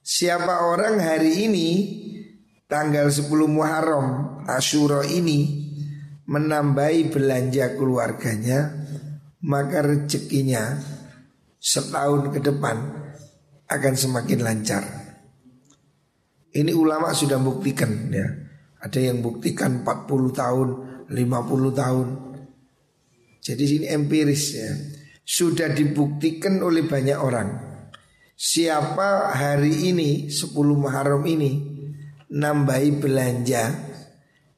Siapa 0.03 0.67
orang 0.67 0.99
hari 0.99 1.47
ini 1.47 1.69
tanggal 2.73 3.05
10 3.05 3.29
Muharram 3.45 4.41
Asyura 4.49 5.05
ini 5.05 5.69
menambahi 6.25 7.13
belanja 7.13 7.77
keluarganya 7.77 8.73
maka 9.45 9.85
rezekinya 9.85 10.81
setahun 11.61 12.33
ke 12.33 12.41
depan 12.41 12.81
akan 13.69 13.93
semakin 13.93 14.39
lancar. 14.41 14.83
Ini 16.49 16.73
ulama 16.73 17.13
sudah 17.13 17.37
buktikan 17.37 18.09
ya. 18.09 18.25
Ada 18.81 19.13
yang 19.13 19.21
buktikan 19.21 19.85
40 19.85 20.33
tahun, 20.33 20.69
50 21.13 21.77
tahun. 21.77 22.07
Jadi 23.37 23.63
sini 23.69 23.85
empiris 23.85 24.43
ya. 24.57 24.71
Sudah 25.21 25.69
dibuktikan 25.69 26.57
oleh 26.65 26.89
banyak 26.89 27.17
orang. 27.21 27.49
Siapa 28.33 29.29
hari 29.29 29.93
ini 29.93 30.27
10 30.27 30.51
Muharram 30.73 31.23
ini 31.29 31.72
nambahi 32.33 32.89
belanja, 32.97 33.63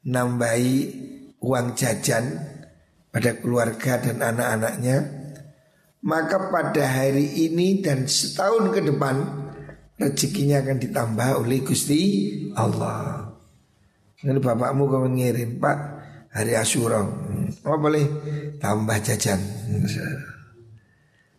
nambahi 0.07 0.75
uang 1.43 1.75
jajan 1.75 2.39
pada 3.11 3.35
keluarga 3.35 3.99
dan 3.99 4.23
anak-anaknya, 4.23 4.97
maka 6.07 6.47
pada 6.47 6.83
hari 6.87 7.51
ini 7.51 7.83
dan 7.83 8.07
setahun 8.07 8.71
ke 8.71 8.79
depan 8.79 9.15
rezekinya 9.99 10.63
akan 10.63 10.77
ditambah 10.79 11.29
oleh 11.43 11.59
Gusti 11.67 12.01
Allah. 12.55 13.27
Ini 14.23 14.39
bapakmu 14.39 14.87
kau 14.87 15.03
mengirim 15.05 15.59
Pak 15.59 15.77
hari 16.31 16.55
Asyura, 16.55 17.03
oh 17.03 17.77
boleh 17.77 18.05
tambah 18.57 18.97
jajan. 19.03 19.37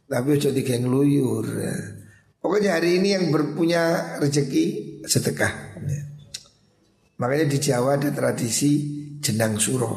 Tapi 0.06 0.38
jadi 0.38 0.60
geng 0.62 0.86
luyur. 0.86 1.44
Ya. 1.50 1.74
Pokoknya 2.38 2.78
hari 2.78 3.02
ini 3.02 3.18
yang 3.18 3.34
berpunya 3.34 4.14
rezeki 4.22 4.64
sedekah. 5.02 5.50
Makanya 7.16 7.46
di 7.48 7.58
Jawa 7.58 7.96
ada 7.96 8.12
tradisi 8.12 8.72
jenang 9.20 9.56
suro. 9.56 9.92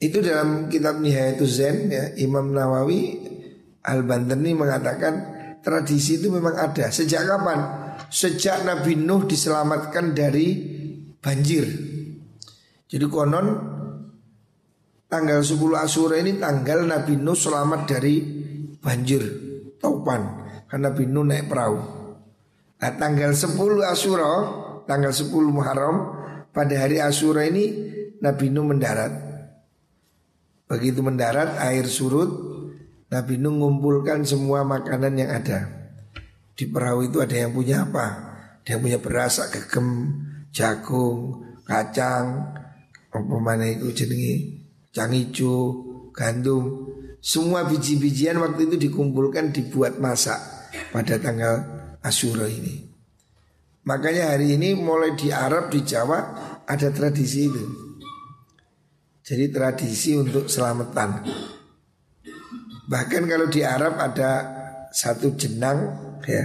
Itu 0.00 0.20
dalam 0.20 0.68
kitab 0.68 1.00
Nihayatul 1.00 1.48
Zen 1.48 1.76
ya, 1.88 2.04
Imam 2.20 2.52
Nawawi 2.52 3.20
Al-Bantani 3.84 4.52
mengatakan 4.56 5.14
tradisi 5.60 6.20
itu 6.20 6.32
memang 6.32 6.56
ada. 6.56 6.88
Sejak 6.88 7.24
kapan? 7.28 7.60
Sejak 8.08 8.64
Nabi 8.64 8.96
Nuh 8.96 9.28
diselamatkan 9.28 10.16
dari 10.16 10.56
banjir. 11.20 11.64
Jadi 12.84 13.06
konon 13.08 13.46
tanggal 15.08 15.40
10 15.40 15.56
Asyura 15.78 16.16
ini 16.20 16.36
tanggal 16.36 16.84
Nabi 16.84 17.16
Nuh 17.20 17.36
selamat 17.36 17.80
dari 17.88 18.14
banjir. 18.80 19.22
Taupan 19.80 20.44
karena 20.68 20.88
binu 20.90 21.22
naik 21.24 21.48
perahu. 21.48 21.78
Nah, 22.80 22.92
tanggal 22.98 23.32
10 23.32 23.84
Asyura, 23.84 24.32
tanggal 24.84 25.12
10 25.12 25.32
Muharram 25.50 25.96
pada 26.54 26.74
hari 26.78 27.00
Asyura 27.00 27.44
ini 27.48 27.64
Nabi 28.20 28.48
Nuh 28.48 28.64
mendarat. 28.64 29.12
Begitu 30.64 31.04
mendarat 31.04 31.60
air 31.60 31.84
surut, 31.84 32.30
Nabi 33.12 33.36
Nuh 33.36 33.52
mengumpulkan 33.52 34.24
semua 34.24 34.64
makanan 34.64 35.12
yang 35.20 35.30
ada. 35.30 35.68
Di 36.54 36.70
perahu 36.70 37.10
itu 37.10 37.20
ada 37.20 37.34
yang 37.34 37.52
punya 37.52 37.84
apa? 37.84 38.06
Ada 38.64 38.78
yang 38.78 38.80
punya 38.80 38.98
beras, 39.02 39.42
gegem, 39.52 39.88
jagung, 40.54 41.44
kacang, 41.68 42.54
apa 43.12 43.36
mana 43.38 43.68
itu 43.68 43.92
jenengi, 43.92 44.64
cang 44.94 45.12
hijau, 45.12 45.84
gandum, 46.14 46.88
semua 47.24 47.64
biji-bijian 47.64 48.36
waktu 48.36 48.68
itu 48.68 48.76
dikumpulkan 48.88 49.48
dibuat 49.48 49.96
masak 49.96 50.36
pada 50.92 51.16
tanggal 51.16 51.54
Asyura 52.04 52.44
ini. 52.48 52.83
Makanya 53.84 54.32
hari 54.32 54.56
ini 54.56 54.72
mulai 54.72 55.12
di 55.12 55.28
Arab 55.28 55.68
di 55.68 55.84
Jawa 55.84 56.18
ada 56.64 56.88
tradisi 56.88 57.40
itu. 57.44 57.64
Jadi 59.24 59.44
tradisi 59.52 60.16
untuk 60.16 60.48
selamatan. 60.48 61.24
Bahkan 62.84 63.22
kalau 63.24 63.48
di 63.48 63.64
Arab 63.64 63.96
ada 63.96 64.30
satu 64.92 65.36
jenang 65.36 65.78
ya 66.24 66.44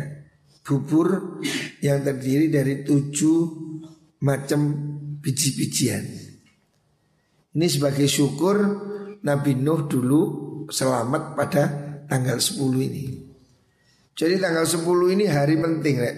bubur 0.63 1.39
yang 1.79 2.03
terdiri 2.03 2.51
dari 2.51 2.83
tujuh 2.83 3.39
macam 4.23 4.59
biji-bijian. 5.19 6.03
Ini 7.55 7.67
sebagai 7.67 8.07
syukur 8.07 8.55
Nabi 9.23 9.57
Nuh 9.59 9.87
dulu 9.87 10.21
selamat 10.71 11.35
pada 11.35 11.63
tanggal 12.07 12.39
10 12.39 12.61
ini. 12.79 13.05
Jadi 14.15 14.35
tanggal 14.39 14.63
10 14.63 15.15
ini 15.15 15.25
hari 15.27 15.55
penting, 15.59 15.95
Rek. 15.99 16.17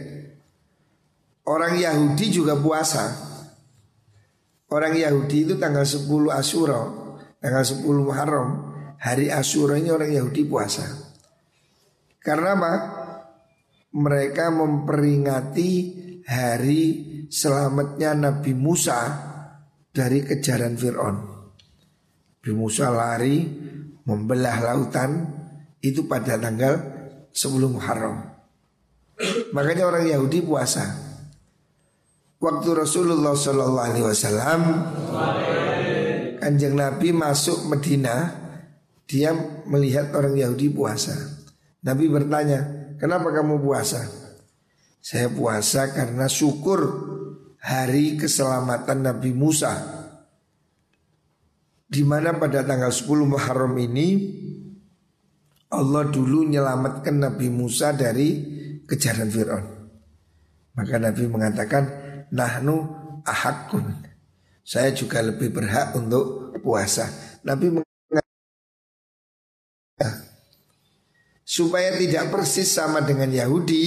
Orang 1.47 1.77
Yahudi 1.77 2.29
juga 2.29 2.53
puasa. 2.57 3.09
Orang 4.71 4.95
Yahudi 4.95 5.43
itu 5.49 5.53
tanggal 5.59 5.83
10 5.83 6.07
Asyura, 6.31 6.81
tanggal 7.43 7.63
10 7.65 7.83
Muharram, 8.07 8.49
hari 9.01 9.27
Asyura 9.27 9.75
ini 9.75 9.91
orang 9.91 10.13
Yahudi 10.15 10.47
puasa. 10.47 10.85
Karena 12.21 12.55
apa? 12.55 12.73
Mereka 13.91 14.47
memperingati 14.53 15.69
hari 16.23 16.83
selamatnya 17.27 18.15
Nabi 18.15 18.55
Musa 18.55 18.99
dari 19.91 20.23
kejaran 20.23 20.79
Fir'aun. 20.79 21.17
Nabi 22.39 22.51
Musa 22.55 22.87
lari 22.93 23.43
membelah 24.07 24.57
lautan 24.63 25.27
itu 25.83 26.07
pada 26.07 26.39
tanggal 26.39 26.79
10 27.35 27.59
Muharram. 27.67 28.23
Makanya 29.51 29.89
orang 29.89 30.07
Yahudi 30.07 30.39
puasa. 30.45 31.10
Waktu 32.41 32.69
Rasulullah 32.73 33.37
Shallallahu 33.37 33.85
Alaihi 33.85 34.05
Wasallam 34.09 34.61
Kanjeng 36.41 36.73
Nabi 36.73 37.13
masuk 37.13 37.69
Medina, 37.69 38.33
dia 39.05 39.29
melihat 39.69 40.09
orang 40.17 40.33
Yahudi 40.33 40.73
puasa. 40.73 41.13
Nabi 41.85 42.09
bertanya, 42.09 42.65
kenapa 42.97 43.29
kamu 43.29 43.61
puasa? 43.61 44.09
Saya 44.97 45.29
puasa 45.29 45.93
karena 45.93 46.25
syukur 46.25 46.81
hari 47.61 48.17
keselamatan 48.17 49.05
Nabi 49.05 49.37
Musa. 49.37 50.01
Di 51.85 52.01
mana 52.01 52.33
pada 52.41 52.65
tanggal 52.65 52.89
10 52.89 53.05
Muharram 53.21 53.77
ini 53.77 54.33
Allah 55.69 56.09
dulu 56.09 56.49
menyelamatkan 56.49 57.21
Nabi 57.21 57.53
Musa 57.53 57.93
dari 57.93 58.29
kejaran 58.89 59.29
Fir'aun. 59.29 59.65
Maka 60.73 60.97
Nabi 60.97 61.29
mengatakan, 61.29 61.83
Nahnu 62.31 62.77
ahakun. 63.27 64.07
Saya 64.63 64.95
juga 64.95 65.19
lebih 65.19 65.51
berhak 65.51 65.95
untuk 65.99 66.55
puasa. 66.63 67.09
Nabi 67.43 67.83
supaya 71.51 71.91
tidak 71.99 72.31
persis 72.31 72.71
sama 72.71 73.03
dengan 73.03 73.27
Yahudi, 73.27 73.83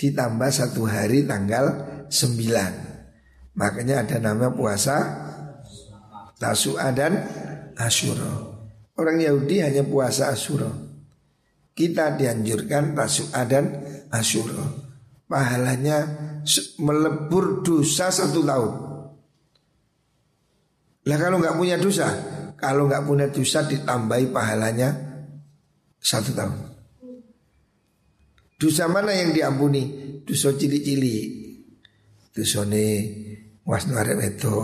ditambah 0.00 0.48
satu 0.48 0.88
hari 0.88 1.28
tanggal 1.28 1.84
9. 2.08 3.52
Makanya 3.52 4.08
ada 4.08 4.16
nama 4.16 4.48
puasa 4.48 4.96
Tasu'a 6.40 6.88
dan 6.96 7.20
Asyura. 7.76 8.56
Orang 8.96 9.20
Yahudi 9.20 9.60
hanya 9.60 9.84
puasa 9.84 10.32
Asyura. 10.32 10.72
Kita 11.76 12.16
dianjurkan 12.16 12.96
Tasu'a 12.96 13.44
dan 13.44 13.64
Asyura. 14.08 14.89
Pahalanya 15.30 16.10
melebur 16.82 17.62
dosa 17.62 18.10
satu 18.10 18.42
tahun. 18.42 18.72
Lah 21.06 21.16
kalau 21.22 21.38
nggak 21.38 21.54
punya 21.54 21.78
dosa, 21.78 22.10
kalau 22.58 22.90
nggak 22.90 23.06
punya 23.06 23.30
dosa 23.30 23.62
ditambahi 23.62 24.34
pahalanya 24.34 24.90
satu 26.02 26.34
tahun. 26.34 26.58
Dosa 28.58 28.90
mana 28.90 29.14
yang 29.14 29.30
diampuni? 29.30 29.82
Dosa 30.26 30.50
cili-cili. 30.58 31.46
Dosa 32.34 32.66
ne 32.66 32.86
itu 34.26 34.58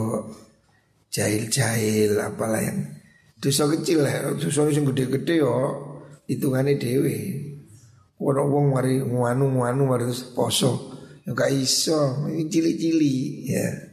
jahil-jahil 1.14 2.18
apalah 2.18 2.58
yang 2.58 2.90
dosa 3.38 3.70
kecil 3.70 4.02
lah, 4.02 4.34
dosa 4.34 4.66
yang 4.66 4.90
gede-gede 4.90 5.38
yo 5.38 5.54
hitungannya 6.26 6.74
dewe. 6.74 7.16
Orang 8.16 8.48
wong 8.48 8.66
mari 8.72 9.00
nganu 9.04 9.60
nganu 9.60 9.82
mari 9.84 10.08
poso, 10.32 10.96
enggak 11.28 11.52
iso, 11.52 12.24
ini 12.32 12.48
cili-cili 12.48 13.44
ya 13.44 13.86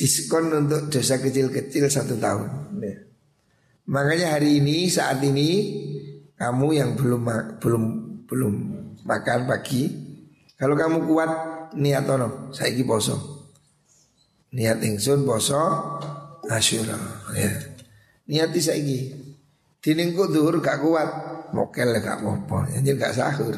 diskon 0.00 0.48
untuk 0.48 0.88
dosa 0.88 1.20
kecil-kecil 1.20 1.92
satu 1.92 2.16
tahun. 2.16 2.72
Ya. 2.80 3.04
Makanya 3.92 4.40
hari 4.40 4.64
ini 4.64 4.88
saat 4.88 5.20
ini 5.20 5.76
kamu 6.40 6.66
yang 6.72 6.90
belum 6.96 7.28
belum 7.60 7.84
belum 8.24 8.54
makan 9.04 9.44
pagi, 9.44 9.92
kalau 10.56 10.72
kamu 10.72 11.04
kuat 11.04 11.30
niat 11.76 12.08
ono, 12.08 12.48
saya 12.56 12.72
poso. 12.88 13.44
Niat 14.56 14.80
ingsun 14.80 15.28
poso 15.28 15.60
asyura 16.48 16.96
ya. 17.36 17.52
Niat 18.24 18.56
saiki. 18.56 19.28
Diningku 19.80 20.28
dur 20.28 20.60
gak 20.60 20.80
kuat, 20.84 21.08
mokel 21.52 21.94
gak 21.98 22.22
apa-apa, 22.22 22.72
jadi 22.78 22.96
gak 22.96 23.14
sahur 23.16 23.54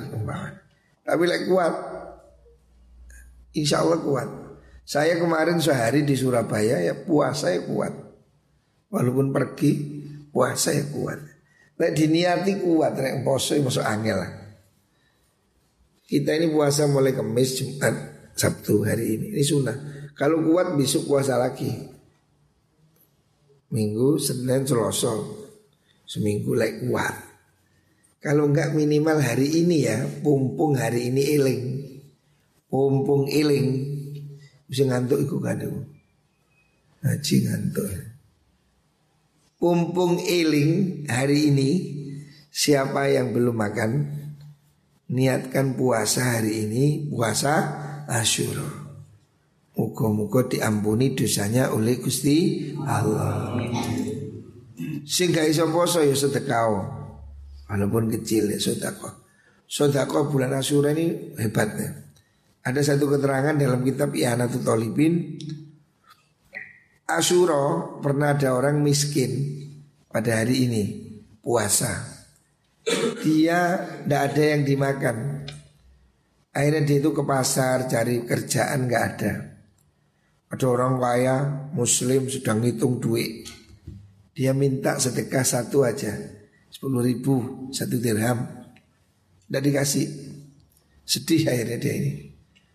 Tapi 1.03 1.23
lek 1.27 1.51
kuat, 1.51 1.75
insya 3.57 3.83
Allah 3.83 3.99
kuat. 4.01 4.29
Saya 4.83 5.15
kemarin 5.17 5.63
sehari 5.63 6.03
di 6.03 6.19
Surabaya 6.19 6.83
ya 6.83 6.95
puasa 6.95 7.55
ya 7.55 7.63
kuat. 7.63 7.95
Walaupun 8.93 9.31
pergi 9.31 9.73
puasa 10.35 10.75
ya 10.75 10.85
kuat. 10.91 11.19
Lek 11.79 11.93
diniati 11.97 12.61
kuat 12.61 12.99
rek 12.99 13.23
poso 13.23 13.55
ya 13.57 13.63
masuk 13.63 13.87
angel 13.87 14.19
lah. 14.19 14.33
Kita 16.05 16.37
ini 16.37 16.53
puasa 16.53 16.85
mulai 16.93 17.17
Kamis, 17.17 17.57
Jumat, 17.57 17.95
Sabtu 18.37 18.85
hari 18.85 19.17
ini. 19.17 19.27
Ini 19.33 19.43
sunnah. 19.47 19.77
Kalau 20.13 20.45
kuat 20.45 20.77
besok 20.77 21.09
puasa 21.09 21.41
lagi. 21.41 21.73
Minggu, 23.73 24.21
Senin, 24.21 24.69
Selasa. 24.69 25.09
Seminggu 26.05 26.53
lek 26.53 26.85
kuat. 26.85 27.32
Kalau 28.23 28.47
enggak 28.47 28.71
minimal 28.71 29.19
hari 29.19 29.67
ini 29.67 29.83
ya, 29.83 30.07
pumpung 30.23 30.79
hari 30.79 31.11
ini 31.11 31.23
iling. 31.35 31.63
Pumpung 32.71 33.27
iling 33.27 33.69
bisa 34.71 34.87
ngantuk 34.87 35.27
iku 35.27 35.43
kadang. 35.43 35.91
Haji 37.03 37.37
ngantuk. 37.51 37.91
Pumpung 39.59 40.23
iling 40.23 41.03
hari 41.11 41.51
ini 41.51 41.71
siapa 42.47 43.11
yang 43.11 43.35
belum 43.35 43.59
makan 43.59 43.91
niatkan 45.11 45.75
puasa 45.75 46.39
hari 46.39 46.63
ini 46.71 47.11
puasa 47.11 47.55
Asyura. 48.07 48.87
Muka-muka 49.75 50.47
diampuni 50.47 51.19
dosanya 51.19 51.75
oleh 51.75 51.99
Gusti 51.99 52.71
Allah. 52.87 53.59
Sehingga 55.03 55.43
iso 55.43 55.67
poso 55.75 55.99
ya. 56.07 57.02
Walaupun 57.73 58.13
kecil 58.13 58.53
ya 58.53 58.61
sedekah. 58.61 59.17
Sedekah 59.65 60.29
bulan 60.29 60.53
Asyura 60.53 60.93
ini 60.93 61.33
hebatnya. 61.41 62.05
Ada 62.61 62.93
satu 62.93 63.09
keterangan 63.09 63.57
dalam 63.57 63.81
kitab 63.81 64.13
Ihanatul 64.13 64.61
Tolibin 64.61 65.41
Asyuro 67.09 67.97
pernah 68.05 68.37
ada 68.37 68.53
orang 68.53 68.85
miskin 68.85 69.57
pada 70.13 70.45
hari 70.45 70.69
ini 70.69 70.85
puasa. 71.41 72.05
Dia 73.25 73.81
tidak 74.05 74.21
ada 74.33 74.43
yang 74.53 74.63
dimakan. 74.69 75.17
Akhirnya 76.53 76.85
dia 76.85 77.01
itu 77.01 77.11
ke 77.17 77.25
pasar 77.25 77.89
cari 77.89 78.29
kerjaan 78.29 78.85
nggak 78.85 79.05
ada. 79.17 79.33
Ada 80.53 80.65
orang 80.69 81.01
kaya 81.01 81.37
muslim 81.73 82.29
sedang 82.29 82.61
ngitung 82.61 83.01
duit. 83.01 83.49
Dia 84.37 84.53
minta 84.53 85.01
sedekah 85.01 85.45
satu 85.45 85.89
aja 85.89 86.42
Sepuluh 86.83 87.07
ribu 87.07 87.71
satu 87.71 87.95
dirham. 88.03 88.43
Tidak 89.47 89.63
dikasih. 89.63 90.07
Sedih 91.07 91.47
akhirnya 91.47 91.79
dia 91.79 91.95
ini. 91.95 92.13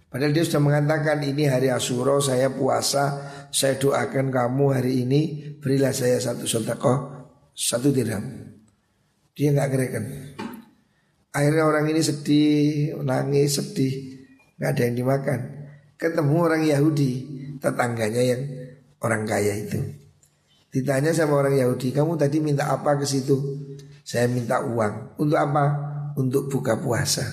Padahal 0.08 0.32
dia 0.32 0.48
sudah 0.48 0.64
mengatakan 0.64 1.20
ini 1.28 1.44
hari 1.52 1.68
Asuro 1.68 2.24
saya 2.24 2.48
puasa 2.48 3.28
Saya 3.52 3.76
doakan 3.76 4.32
kamu 4.32 4.66
hari 4.72 5.04
ini 5.04 5.22
Berilah 5.60 5.92
saya 5.92 6.16
satu 6.24 6.48
sotakoh 6.48 7.28
Satu 7.52 7.92
dirham. 7.92 8.24
Dia 9.36 9.52
nggak 9.52 9.70
gerekan 9.76 10.04
Akhirnya 11.36 11.68
orang 11.68 11.92
ini 11.92 12.00
sedih 12.00 12.96
Nangis 13.04 13.60
sedih. 13.60 14.24
Nggak 14.56 14.70
ada 14.72 14.82
yang 14.88 14.96
dimakan. 14.96 15.40
Ketemu 16.00 16.36
orang 16.40 16.64
Yahudi 16.64 17.12
Tetangganya 17.60 18.24
yang 18.24 18.42
orang 19.04 19.28
kaya 19.28 19.60
itu. 19.60 19.84
Ditanya 20.72 21.12
sama 21.12 21.44
orang 21.44 21.60
Yahudi 21.60 21.92
Kamu 21.92 22.16
tadi 22.16 22.40
minta 22.40 22.72
apa 22.72 22.96
ke 22.96 23.04
situ 23.04 23.36
Saya 24.08 24.32
minta 24.32 24.64
uang. 24.64 25.20
Untuk 25.20 25.36
apa? 25.36 25.66
Untuk 26.16 26.48
buka 26.48 26.80
puasa. 26.80 27.28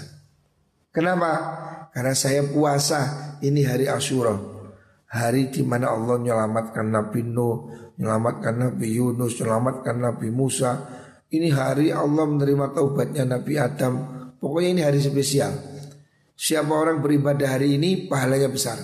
Kenapa? 0.90 1.30
Karena 1.94 2.18
saya 2.18 2.42
puasa. 2.50 3.38
Ini 3.38 3.62
hari 3.62 3.87
Asyura. 3.87 4.34
Hari 5.06 5.54
di 5.54 5.62
mana 5.62 5.94
Allah 5.94 6.18
menyelamatkan 6.18 6.90
Nabi 6.90 7.22
Nuh 7.22 7.70
Menyelamatkan 7.94 8.58
Nabi 8.58 8.99
Yunus 8.99 9.38
Menyelamatkan 9.38 10.03
Nabi 10.03 10.28
Musa. 10.34 10.82
Ini 11.30 11.55
hari 11.55 11.94
Allah 11.94 12.26
menerima 12.26 12.74
taubatnya 12.74 13.22
Nabi 13.22 13.55
Adam. 13.55 13.94
Pokoknya 14.42 14.74
ini 14.74 14.82
hari 14.82 14.99
spesial. 14.99 15.55
Siapa 16.34 16.74
orang 16.74 16.99
beribadah 16.99 17.55
hari 17.55 17.78
ini 17.78 18.11
pahalanya 18.11 18.51
besar. 18.51 18.82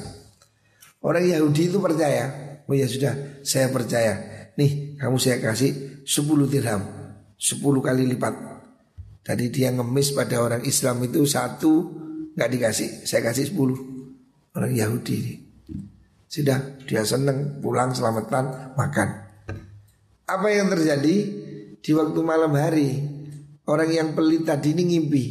Orang 1.02 1.26
Yahudi 1.26 1.74
itu 1.74 1.82
percaya. 1.82 2.62
Oh 2.70 2.74
ya 2.78 2.86
sudah 2.86 3.42
saya 3.42 3.66
percaya. 3.74 4.46
Nih 4.54 4.94
kamu 4.94 5.18
saya 5.18 5.42
kasih 5.42 6.06
10 6.06 6.46
dirham 6.46 6.99
10 7.40 7.64
kali 7.80 8.04
lipat 8.04 8.34
Tadi 9.24 9.48
dia 9.48 9.72
ngemis 9.72 10.12
pada 10.12 10.40
orang 10.44 10.64
Islam 10.64 11.00
itu 11.04 11.24
satu 11.24 11.72
nggak 12.36 12.50
dikasih, 12.56 13.04
saya 13.08 13.24
kasih 13.32 13.52
10 13.52 14.56
orang 14.56 14.72
Yahudi 14.72 15.14
ini. 15.16 15.34
Sudah 16.30 16.78
dia 16.86 17.02
seneng 17.04 17.58
pulang 17.60 17.92
selamatan 17.92 18.74
makan. 18.78 19.08
Apa 20.30 20.48
yang 20.52 20.70
terjadi 20.70 21.16
di 21.80 21.90
waktu 21.90 22.20
malam 22.22 22.54
hari? 22.54 23.02
Orang 23.66 23.90
yang 23.90 24.14
pelit 24.14 24.46
tadi 24.46 24.74
ini 24.74 24.94
ngimpi. 24.94 25.24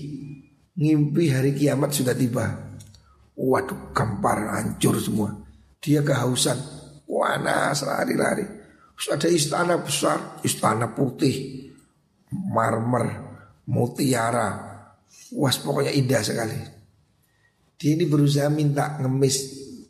Ngimpi 0.79 1.23
hari 1.31 1.51
kiamat 1.55 1.91
sudah 1.91 2.15
tiba. 2.15 2.45
Waduh, 3.35 3.91
gampar 3.95 4.59
hancur 4.59 4.95
semua. 4.99 5.33
Dia 5.79 6.03
kehausan. 6.03 6.55
Panas 7.03 7.83
lari-lari. 7.83 8.47
Terus 8.95 9.07
ada 9.11 9.27
istana 9.27 9.75
besar, 9.79 10.39
istana 10.43 10.91
putih. 10.95 11.68
Marmer, 12.33 13.05
mutiara. 13.69 14.49
Wah 15.33 15.53
pokoknya 15.53 15.93
indah 15.93 16.21
sekali. 16.25 16.59
Dia 17.79 17.95
ini 17.95 18.05
berusaha 18.09 18.51
minta 18.51 18.99
ngemis, 18.99 19.37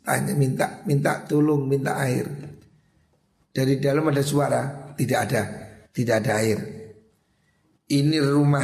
tanya 0.06 0.32
minta 0.36 0.84
minta 0.86 1.26
tolong, 1.26 1.66
minta 1.66 1.98
air. 1.98 2.28
Dari 3.50 3.82
dalam 3.82 4.06
ada 4.06 4.22
suara, 4.22 4.94
tidak 4.94 5.18
ada, 5.26 5.42
tidak 5.90 6.22
ada 6.22 6.32
air. 6.38 6.58
Ini 7.90 8.16
rumah 8.22 8.62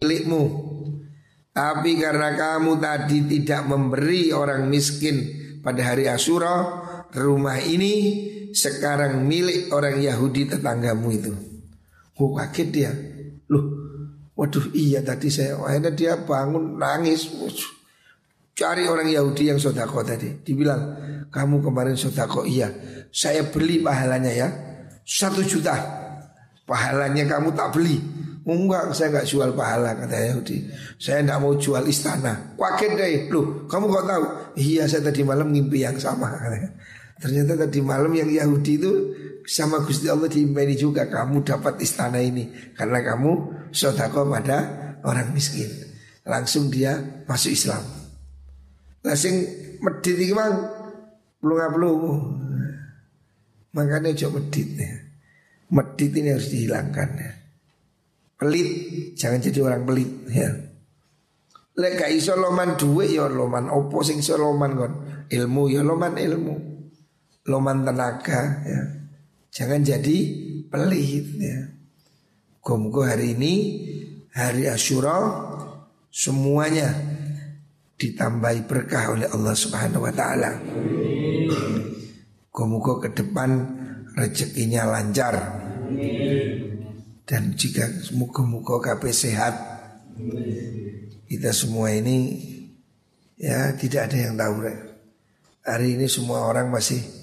milikmu. 0.00 0.42
Tapi 1.52 2.00
karena 2.00 2.32
kamu 2.32 2.80
tadi 2.80 3.18
tidak 3.28 3.68
memberi 3.68 4.32
orang 4.32 4.72
miskin 4.72 5.20
pada 5.60 5.94
hari 5.94 6.08
Asyura, 6.08 6.80
rumah 7.12 7.60
ini 7.60 7.92
sekarang 8.56 9.28
milik 9.28 9.68
orang 9.68 10.00
Yahudi 10.00 10.48
tetanggamu 10.48 11.08
itu. 11.12 11.51
Oh 12.20 12.36
kaget 12.36 12.68
dia. 12.68 12.92
Loh, 13.48 13.64
waduh 14.36 14.68
iya 14.76 15.00
tadi 15.00 15.32
saya 15.32 15.56
akhirnya 15.56 15.92
dia 15.92 16.12
bangun 16.20 16.76
nangis. 16.76 17.28
Cari 18.52 18.84
orang 18.84 19.08
Yahudi 19.08 19.48
yang 19.48 19.56
sodako 19.56 20.04
tadi. 20.04 20.44
Dibilang, 20.44 20.82
kamu 21.32 21.64
kemarin 21.64 21.96
sodako 21.96 22.44
iya. 22.44 22.68
Saya 23.08 23.48
beli 23.48 23.80
pahalanya 23.80 24.28
ya. 24.28 24.48
Satu 25.08 25.40
juta. 25.40 25.72
Pahalanya 26.68 27.24
kamu 27.26 27.56
tak 27.56 27.72
beli. 27.72 27.96
Enggak, 28.42 28.90
saya 28.92 29.14
enggak 29.14 29.26
jual 29.30 29.50
pahala 29.54 29.94
kata 29.94 30.18
Yahudi. 30.18 30.66
Saya 30.98 31.22
enggak 31.22 31.40
mau 31.40 31.54
jual 31.56 31.84
istana. 31.88 32.52
Kaget 32.58 32.92
deh. 32.98 33.12
Loh, 33.30 33.64
kamu 33.70 33.84
kok 33.88 34.04
tahu? 34.04 34.24
Iya, 34.58 34.84
saya 34.90 35.08
tadi 35.08 35.22
malam 35.22 35.54
ngimpi 35.54 35.78
yang 35.80 35.96
sama. 35.96 36.28
Ternyata 37.22 37.54
tadi 37.54 37.78
malam 37.78 38.10
yang 38.18 38.26
Yahudi 38.26 38.72
itu 38.82 38.92
sama 39.46 39.86
Gusti 39.86 40.10
Allah 40.10 40.26
diimani 40.26 40.74
juga 40.74 41.06
kamu 41.06 41.46
dapat 41.46 41.78
istana 41.78 42.18
ini 42.18 42.74
karena 42.74 42.98
kamu 42.98 43.30
sodako 43.70 44.26
pada 44.26 44.58
orang 45.06 45.30
miskin. 45.30 45.70
Langsung 46.26 46.66
dia 46.66 47.22
masuk 47.30 47.54
Islam. 47.54 47.82
Langsung 49.06 49.34
medit 49.82 50.18
ini 50.18 50.34
bang 50.34 50.54
belum 51.42 51.70
belum. 51.78 51.98
Makanya 53.74 54.10
coba 54.26 54.42
medit 54.42 54.68
ya. 54.78 54.94
Medit 55.70 56.10
ini 56.18 56.28
harus 56.34 56.50
dihilangkan 56.50 57.10
ya. 57.18 57.32
Pelit, 58.38 58.70
jangan 59.14 59.38
jadi 59.38 59.58
orang 59.62 59.82
pelit 59.86 60.10
ya. 60.26 60.50
Lek 61.78 62.02
gak 62.02 62.12
iso 62.12 62.34
loman 62.34 62.74
duit 62.76 63.14
ya 63.14 63.30
loman 63.30 63.70
opo 63.70 64.02
sing 64.02 64.18
iso 64.18 64.34
loman 64.34 64.74
kon. 64.74 64.92
Ilmu 65.30 65.62
ya 65.70 65.86
loman 65.86 66.18
ilmu. 66.18 66.71
Loman 67.42 67.82
tenaga 67.82 68.62
ya. 68.62 68.82
Jangan 69.50 69.82
jadi 69.82 70.18
pelit 70.70 71.26
ya. 71.42 71.58
Gomgo 72.62 73.02
hari 73.02 73.34
ini 73.34 73.54
hari 74.30 74.70
Asyura 74.70 75.18
semuanya 76.06 76.94
ditambahi 77.98 78.70
berkah 78.70 79.18
oleh 79.18 79.26
Allah 79.26 79.54
Subhanahu 79.58 80.06
wa 80.06 80.14
taala. 80.14 80.62
Gomgo 82.54 83.02
ke 83.02 83.10
depan 83.10 83.50
rezekinya 84.14 84.86
lancar. 84.86 85.34
Dan 87.22 87.54
jika 87.54 87.86
muka-muka 88.18 88.82
KP 88.82 89.14
sehat 89.14 89.54
Kita 91.30 91.54
semua 91.54 91.94
ini 91.94 92.34
Ya 93.38 93.70
tidak 93.78 94.10
ada 94.10 94.16
yang 94.18 94.34
tahu 94.34 94.66
Hari 95.62 95.94
ini 95.94 96.10
semua 96.10 96.50
orang 96.50 96.74
masih 96.74 97.21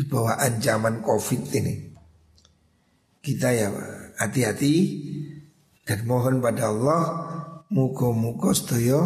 di 0.00 0.08
bawah 0.08 0.40
ancaman 0.40 1.04
COVID 1.04 1.52
ini. 1.60 1.92
Kita 3.20 3.52
ya 3.52 3.68
hati-hati 4.16 4.76
dan 5.84 6.08
mohon 6.08 6.40
pada 6.40 6.72
Allah 6.72 7.02
muko-muko 7.68 8.56
setuju 8.56 8.96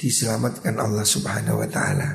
diselamatkan 0.00 0.80
Allah 0.80 1.04
Subhanahu 1.04 1.60
wa 1.60 1.68
taala. 1.68 2.08